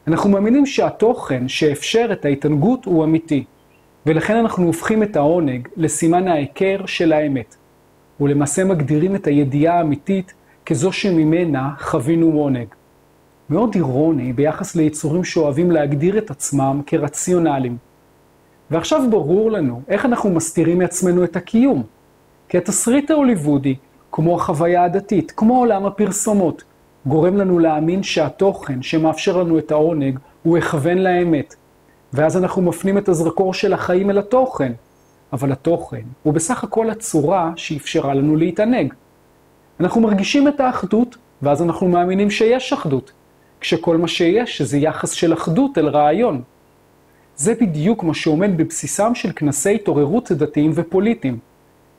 אנחנו 0.06 0.30
מאמינים 0.30 0.66
שהתוכן 0.66 1.48
שאפשר 1.48 2.08
את 2.12 2.24
ההתענגות 2.24 2.84
הוא 2.84 3.04
אמיתי, 3.04 3.44
ולכן 4.06 4.36
אנחנו 4.36 4.66
הופכים 4.66 5.02
את 5.02 5.16
העונג 5.16 5.68
לסימן 5.76 6.28
ההיכר 6.28 6.86
של 6.86 7.12
האמת, 7.12 7.56
ולמעשה 8.20 8.64
מגדירים 8.64 9.14
את 9.14 9.26
הידיעה 9.26 9.78
האמיתית 9.78 10.34
כזו 10.66 10.92
שממנה 10.92 11.70
חווינו 11.78 12.26
עונג. 12.26 12.66
מאוד 13.50 13.74
אירוני 13.74 14.32
ביחס 14.32 14.76
ליצורים 14.76 15.24
שאוהבים 15.24 15.70
להגדיר 15.70 16.18
את 16.18 16.30
עצמם 16.30 16.80
כרציונליים. 16.86 17.76
ועכשיו 18.70 19.02
ברור 19.10 19.50
לנו 19.50 19.82
איך 19.88 20.06
אנחנו 20.06 20.30
מסתירים 20.30 20.78
מעצמנו 20.78 21.24
את 21.24 21.36
הקיום. 21.36 21.82
כי 22.48 22.58
התסריט 22.58 23.10
ההוליוודי, 23.10 23.74
כמו 24.12 24.36
החוויה 24.36 24.84
הדתית, 24.84 25.30
כמו 25.30 25.58
עולם 25.58 25.86
הפרסומות, 25.86 26.64
גורם 27.06 27.36
לנו 27.36 27.58
להאמין 27.58 28.02
שהתוכן 28.02 28.82
שמאפשר 28.82 29.36
לנו 29.36 29.58
את 29.58 29.70
העונג 29.70 30.18
הוא 30.42 30.58
הכוון 30.58 30.98
לאמת. 30.98 31.54
ואז 32.12 32.36
אנחנו 32.36 32.62
מפנים 32.62 32.98
את 32.98 33.08
הזרקור 33.08 33.54
של 33.54 33.72
החיים 33.72 34.10
אל 34.10 34.18
התוכן. 34.18 34.72
אבל 35.32 35.52
התוכן 35.52 36.02
הוא 36.22 36.34
בסך 36.34 36.64
הכל 36.64 36.90
הצורה 36.90 37.52
שאפשרה 37.56 38.14
לנו 38.14 38.36
להתענג. 38.36 38.94
אנחנו 39.80 40.00
מרגישים 40.00 40.48
את 40.48 40.60
האחדות, 40.60 41.16
ואז 41.42 41.62
אנחנו 41.62 41.88
מאמינים 41.88 42.30
שיש 42.30 42.72
אחדות, 42.72 43.12
כשכל 43.60 43.96
מה 43.96 44.08
שיש 44.08 44.62
זה 44.62 44.78
יחס 44.78 45.12
של 45.12 45.32
אחדות 45.32 45.78
אל 45.78 45.88
רעיון. 45.88 46.42
זה 47.36 47.54
בדיוק 47.60 48.04
מה 48.04 48.14
שעומד 48.14 48.56
בבסיסם 48.56 49.14
של 49.14 49.32
כנסי 49.36 49.74
התעוררות 49.74 50.32
דתיים 50.32 50.70
ופוליטיים. 50.74 51.38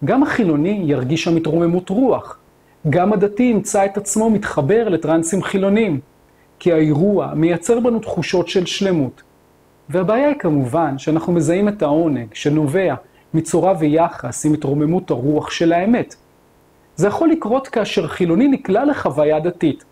גם 0.06 0.24
החילוני 0.24 0.82
ירגיש 0.86 1.24
שם 1.24 1.38
התרוממות 1.38 1.90
רוח. 1.90 2.38
גם 2.90 3.14
הדתי 3.14 3.44
ימצא 3.44 3.86
את 3.86 3.98
עצמו 3.98 4.30
מתחבר 4.30 4.90
לטרנסים 4.90 5.44
חילונים. 5.44 6.00
כי 6.60 6.74
האירוע 6.74 7.34
מייצר 7.36 7.80
בנו 7.80 8.00
תחושות 8.00 8.48
של 8.48 8.66
שלמות. 8.66 9.22
והבעיה 9.92 10.28
היא 10.28 10.36
כמובן 10.40 10.98
שאנחנו 10.98 11.34
מזהים 11.34 11.68
את 11.68 11.82
העונג 11.82 12.28
שנובע 12.34 12.96
מצורה 13.34 13.74
ויחס 13.80 14.46
עם 14.46 14.54
התרוממות 14.54 15.12
הרוח 15.12 15.52
של 15.52 15.74
האמת. 15.74 16.16
זה 16.96 17.08
יכול 17.08 17.30
לקרות 17.30 17.68
כאשר 17.68 18.08
חילוני 18.08 18.48
נקלע 18.48 18.86
לחוויה 18.86 19.40
דתית. 19.40 19.84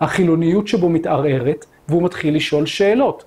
החילוניות 0.00 0.68
שבו 0.68 0.88
מתערערת, 0.88 1.66
והוא 1.88 2.02
מתחיל 2.02 2.36
לשאול 2.36 2.66
שאלות. 2.66 3.24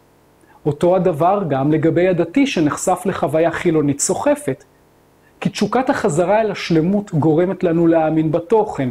אותו 0.66 0.96
הדבר 0.96 1.44
גם 1.48 1.72
לגבי 1.72 2.08
הדתי 2.08 2.48
שנחשף 2.48 3.02
לחוויה 3.06 3.52
חילונית 3.52 4.00
סוחפת. 4.00 4.64
כי 5.40 5.50
תשוקת 5.50 5.90
החזרה 5.90 6.42
אל 6.42 6.52
השלמות 6.52 7.14
גורמת 7.14 7.64
לנו 7.64 7.88
להאמין 7.88 8.32
בתוכן. 8.32 8.90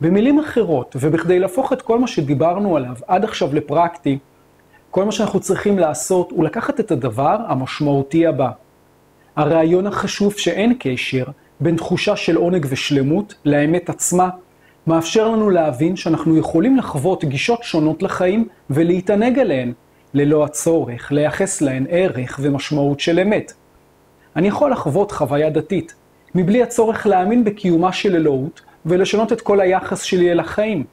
במילים 0.00 0.38
אחרות, 0.38 0.96
ובכדי 1.00 1.38
להפוך 1.38 1.72
את 1.72 1.82
כל 1.82 1.98
מה 1.98 2.06
שדיברנו 2.06 2.76
עליו 2.76 2.94
עד 3.06 3.24
עכשיו 3.24 3.54
לפרקטי, 3.54 4.18
כל 4.92 5.04
מה 5.04 5.12
שאנחנו 5.12 5.40
צריכים 5.40 5.78
לעשות 5.78 6.30
הוא 6.30 6.44
לקחת 6.44 6.80
את 6.80 6.90
הדבר 6.90 7.36
המשמעותי 7.48 8.26
הבא. 8.26 8.50
הרעיון 9.36 9.86
החשוב 9.86 10.32
שאין 10.32 10.74
קשר 10.78 11.24
בין 11.60 11.76
תחושה 11.76 12.16
של 12.16 12.36
עונג 12.36 12.66
ושלמות 12.68 13.34
לאמת 13.44 13.90
עצמה, 13.90 14.28
מאפשר 14.86 15.28
לנו 15.28 15.50
להבין 15.50 15.96
שאנחנו 15.96 16.36
יכולים 16.36 16.76
לחוות 16.76 17.24
גישות 17.24 17.62
שונות 17.62 18.02
לחיים 18.02 18.48
ולהתענג 18.70 19.38
עליהן, 19.38 19.72
ללא 20.14 20.44
הצורך 20.44 21.12
לייחס 21.12 21.62
להן 21.62 21.86
ערך 21.88 22.40
ומשמעות 22.42 23.00
של 23.00 23.20
אמת. 23.20 23.52
אני 24.36 24.48
יכול 24.48 24.72
לחוות 24.72 25.12
חוויה 25.12 25.50
דתית, 25.50 25.94
מבלי 26.34 26.62
הצורך 26.62 27.06
להאמין 27.06 27.44
בקיומה 27.44 27.92
של 27.92 28.16
אלוהות 28.16 28.60
ולשנות 28.86 29.32
את 29.32 29.40
כל 29.40 29.60
היחס 29.60 30.02
שלי 30.02 30.32
אל 30.32 30.40
החיים. 30.40 30.84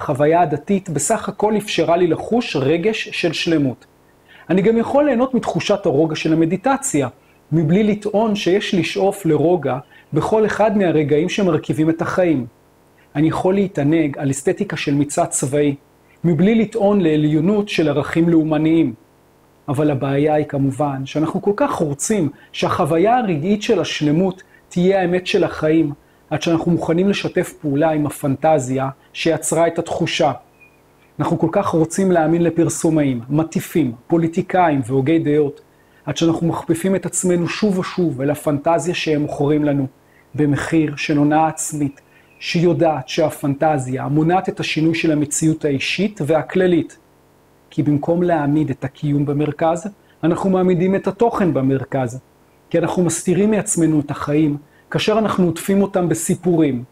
החוויה 0.00 0.40
הדתית 0.40 0.90
בסך 0.90 1.28
הכל 1.28 1.56
אפשרה 1.56 1.96
לי 1.96 2.06
לחוש 2.06 2.56
רגש 2.56 3.08
של 3.12 3.32
שלמות. 3.32 3.86
אני 4.50 4.62
גם 4.62 4.76
יכול 4.76 5.04
ליהנות 5.04 5.34
מתחושת 5.34 5.86
הרוגע 5.86 6.16
של 6.16 6.32
המדיטציה, 6.32 7.08
מבלי 7.52 7.82
לטעון 7.82 8.34
שיש 8.36 8.74
לשאוף 8.74 9.26
לרוגע 9.26 9.78
בכל 10.12 10.46
אחד 10.46 10.78
מהרגעים 10.78 11.28
שמרכיבים 11.28 11.90
את 11.90 12.02
החיים. 12.02 12.46
אני 13.14 13.28
יכול 13.28 13.54
להתענג 13.54 14.18
על 14.18 14.30
אסתטיקה 14.30 14.76
של 14.76 14.94
מצעד 14.94 15.28
צבאי, 15.28 15.74
מבלי 16.24 16.54
לטעון 16.54 17.00
לעליונות 17.00 17.68
של 17.68 17.88
ערכים 17.88 18.28
לאומניים. 18.28 18.94
אבל 19.68 19.90
הבעיה 19.90 20.34
היא 20.34 20.46
כמובן 20.46 21.06
שאנחנו 21.06 21.42
כל 21.42 21.52
כך 21.56 21.72
רוצים 21.72 22.28
שהחוויה 22.52 23.18
הרגעית 23.18 23.62
של 23.62 23.80
השלמות 23.80 24.42
תהיה 24.68 25.00
האמת 25.00 25.26
של 25.26 25.44
החיים, 25.44 25.92
עד 26.30 26.42
שאנחנו 26.42 26.72
מוכנים 26.72 27.08
לשתף 27.08 27.52
פעולה 27.52 27.90
עם 27.90 28.06
הפנטזיה 28.06 28.88
שיצרה 29.12 29.66
את 29.66 29.78
התחושה. 29.78 30.32
אנחנו 31.18 31.38
כל 31.38 31.48
כך 31.52 31.66
רוצים 31.66 32.12
להאמין 32.12 32.42
לפרסומאים, 32.42 33.20
מטיפים, 33.28 33.92
פוליטיקאים 34.06 34.80
והוגי 34.86 35.18
דעות, 35.18 35.60
עד 36.04 36.16
שאנחנו 36.16 36.46
מכפיפים 36.46 36.96
את 36.96 37.06
עצמנו 37.06 37.48
שוב 37.48 37.78
ושוב 37.78 38.20
אל 38.20 38.30
הפנטזיה 38.30 38.94
שהם 38.94 39.22
מוכרים 39.22 39.64
לנו, 39.64 39.86
במחיר 40.34 40.96
של 40.96 41.16
הונאה 41.16 41.48
עצמית, 41.48 42.00
שיודעת 42.38 43.08
שהפנטזיה 43.08 44.08
מונעת 44.08 44.48
את 44.48 44.60
השינוי 44.60 44.94
של 44.94 45.12
המציאות 45.12 45.64
האישית 45.64 46.20
והכללית. 46.26 46.98
כי 47.70 47.82
במקום 47.82 48.22
להעמיד 48.22 48.70
את 48.70 48.84
הקיום 48.84 49.26
במרכז, 49.26 49.88
אנחנו 50.24 50.50
מעמידים 50.50 50.94
את 50.94 51.06
התוכן 51.06 51.54
במרכז. 51.54 52.20
כי 52.70 52.78
אנחנו 52.78 53.04
מסתירים 53.04 53.50
מעצמנו 53.50 54.00
את 54.00 54.10
החיים, 54.10 54.56
כאשר 54.90 55.18
אנחנו 55.18 55.46
עוטפים 55.46 55.82
אותם 55.82 56.08
בסיפורים. 56.08 56.84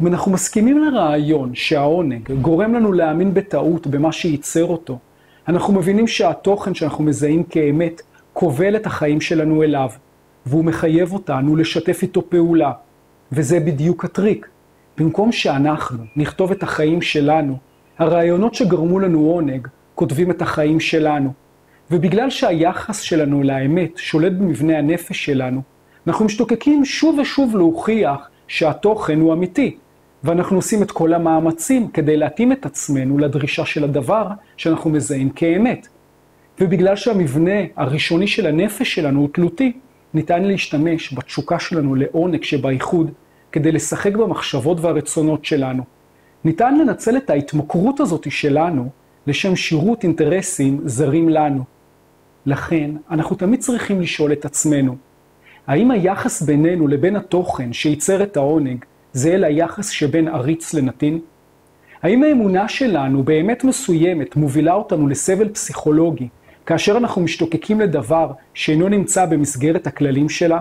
אם 0.00 0.06
אנחנו 0.06 0.32
מסכימים 0.32 0.78
לרעיון 0.78 1.54
שהעונג 1.54 2.32
גורם 2.32 2.74
לנו 2.74 2.92
להאמין 2.92 3.34
בטעות 3.34 3.86
במה 3.86 4.12
שייצר 4.12 4.64
אותו, 4.64 4.98
אנחנו 5.48 5.72
מבינים 5.72 6.06
שהתוכן 6.06 6.74
שאנחנו 6.74 7.04
מזהים 7.04 7.44
כאמת 7.44 8.02
כובל 8.32 8.76
את 8.76 8.86
החיים 8.86 9.20
שלנו 9.20 9.62
אליו, 9.62 9.90
והוא 10.46 10.64
מחייב 10.64 11.12
אותנו 11.12 11.56
לשתף 11.56 12.02
איתו 12.02 12.30
פעולה. 12.30 12.72
וזה 13.32 13.60
בדיוק 13.60 14.04
הטריק. 14.04 14.48
במקום 14.98 15.32
שאנחנו 15.32 16.04
נכתוב 16.16 16.50
את 16.50 16.62
החיים 16.62 17.02
שלנו, 17.02 17.56
הרעיונות 17.98 18.54
שגרמו 18.54 18.98
לנו 18.98 19.20
עונג 19.20 19.68
כותבים 19.94 20.30
את 20.30 20.42
החיים 20.42 20.80
שלנו. 20.80 21.32
ובגלל 21.90 22.30
שהיחס 22.30 23.00
שלנו 23.00 23.42
לאמת 23.42 23.92
שולט 23.96 24.32
במבנה 24.32 24.78
הנפש 24.78 25.24
שלנו, 25.24 25.62
אנחנו 26.06 26.24
משתוקקים 26.24 26.84
שוב 26.84 27.18
ושוב 27.18 27.56
להוכיח 27.56 28.28
שהתוכן 28.52 29.20
הוא 29.20 29.32
אמיתי, 29.32 29.76
ואנחנו 30.24 30.56
עושים 30.56 30.82
את 30.82 30.90
כל 30.90 31.14
המאמצים 31.14 31.88
כדי 31.88 32.16
להתאים 32.16 32.52
את 32.52 32.66
עצמנו 32.66 33.18
לדרישה 33.18 33.66
של 33.66 33.84
הדבר 33.84 34.28
שאנחנו 34.56 34.90
מזהים 34.90 35.30
כאמת. 35.30 35.88
ובגלל 36.60 36.96
שהמבנה 36.96 37.60
הראשוני 37.76 38.26
של 38.26 38.46
הנפש 38.46 38.94
שלנו 38.94 39.20
הוא 39.20 39.28
תלותי, 39.32 39.72
ניתן 40.14 40.44
להשתמש 40.44 41.14
בתשוקה 41.14 41.58
שלנו 41.58 41.94
לעונג 41.94 42.42
שבאיחוד 42.42 43.10
כדי 43.52 43.72
לשחק 43.72 44.16
במחשבות 44.16 44.80
והרצונות 44.80 45.44
שלנו. 45.44 45.82
ניתן 46.44 46.78
לנצל 46.78 47.16
את 47.16 47.30
ההתמכרות 47.30 48.00
הזאת 48.00 48.30
שלנו 48.30 48.88
לשם 49.26 49.56
שירות 49.56 50.04
אינטרסים 50.04 50.80
זרים 50.84 51.28
לנו. 51.28 51.64
לכן, 52.46 52.90
אנחנו 53.10 53.36
תמיד 53.36 53.60
צריכים 53.60 54.00
לשאול 54.00 54.32
את 54.32 54.44
עצמנו, 54.44 54.96
האם 55.66 55.90
היחס 55.90 56.42
בינינו 56.42 56.88
לבין 56.88 57.16
התוכן 57.16 57.72
שייצר 57.72 58.22
את 58.22 58.36
העונג 58.36 58.84
זהה 59.12 59.36
ליחס 59.36 59.88
שבין 59.90 60.28
עריץ 60.28 60.74
לנתין? 60.74 61.18
האם 62.02 62.22
האמונה 62.22 62.68
שלנו 62.68 63.22
באמת 63.22 63.64
מסוימת 63.64 64.36
מובילה 64.36 64.72
אותנו 64.72 65.08
לסבל 65.08 65.48
פסיכולוגי 65.48 66.28
כאשר 66.66 66.96
אנחנו 66.96 67.22
משתוקקים 67.22 67.80
לדבר 67.80 68.30
שאינו 68.54 68.88
נמצא 68.88 69.26
במסגרת 69.26 69.86
הכללים 69.86 70.28
שלה? 70.28 70.60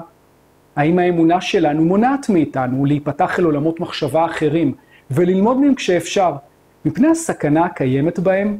האם 0.75 0.99
האמונה 0.99 1.41
שלנו 1.41 1.85
מונעת 1.85 2.29
מאיתנו 2.29 2.85
להיפתח 2.85 3.39
אל 3.39 3.43
עולמות 3.43 3.79
מחשבה 3.79 4.25
אחרים 4.25 4.73
וללמוד 5.11 5.57
מהם 5.57 5.75
כשאפשר, 5.75 6.33
מפני 6.85 7.07
הסכנה 7.07 7.65
הקיימת 7.65 8.19
בהם? 8.19 8.57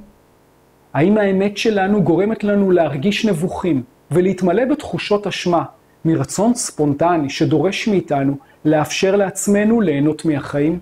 האם 0.93 1.17
האמת 1.17 1.57
שלנו 1.57 2.03
גורמת 2.03 2.43
לנו 2.43 2.71
להרגיש 2.71 3.25
נבוכים 3.25 3.83
ולהתמלא 4.11 4.65
בתחושות 4.65 5.27
אשמה 5.27 5.63
מרצון 6.05 6.53
ספונטני 6.53 7.29
שדורש 7.29 7.87
מאיתנו 7.87 8.37
לאפשר 8.65 9.15
לעצמנו 9.15 9.81
ליהנות 9.81 10.25
מהחיים? 10.25 10.79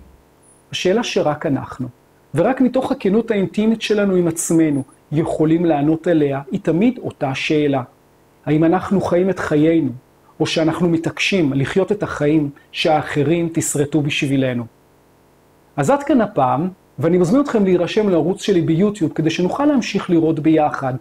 השאלה 0.72 1.04
שרק 1.04 1.46
אנחנו, 1.46 1.88
ורק 2.34 2.60
מתוך 2.60 2.92
הכנות 2.92 3.30
האינטימית 3.30 3.82
שלנו 3.82 4.14
עם 4.14 4.28
עצמנו, 4.28 4.82
יכולים 5.12 5.64
לענות 5.64 6.06
עליה, 6.06 6.40
היא 6.50 6.60
תמיד 6.62 6.98
אותה 6.98 7.34
שאלה. 7.34 7.82
האם 8.46 8.64
אנחנו 8.64 9.00
חיים 9.00 9.30
את 9.30 9.38
חיינו, 9.38 9.90
או 10.40 10.46
שאנחנו 10.46 10.88
מתעקשים 10.88 11.52
לחיות 11.52 11.92
את 11.92 12.02
החיים 12.02 12.50
שהאחרים 12.72 13.48
תשרטו 13.52 14.02
בשבילנו? 14.02 14.64
אז 15.76 15.90
עד 15.90 16.02
כאן 16.02 16.20
הפעם, 16.20 16.68
ואני 16.98 17.18
מזמין 17.18 17.42
אתכם 17.42 17.64
להירשם 17.64 18.08
לערוץ 18.08 18.42
שלי 18.42 18.60
ביוטיוב 18.60 19.12
כדי 19.12 19.30
שנוכל 19.30 19.64
להמשיך 19.64 20.10
לראות 20.10 20.40
ביחד 20.40 20.94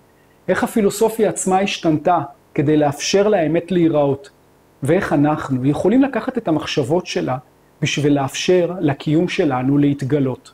איך 0.47 0.63
הפילוסופיה 0.63 1.29
עצמה 1.29 1.59
השתנתה 1.59 2.19
כדי 2.53 2.77
לאפשר 2.77 3.27
לאמת 3.27 3.71
להיראות, 3.71 4.29
ואיך 4.83 5.13
אנחנו 5.13 5.65
יכולים 5.65 6.01
לקחת 6.01 6.37
את 6.37 6.47
המחשבות 6.47 7.05
שלה 7.07 7.37
בשביל 7.81 8.13
לאפשר 8.13 8.73
לקיום 8.79 9.27
שלנו 9.27 9.77
להתגלות. 9.77 10.51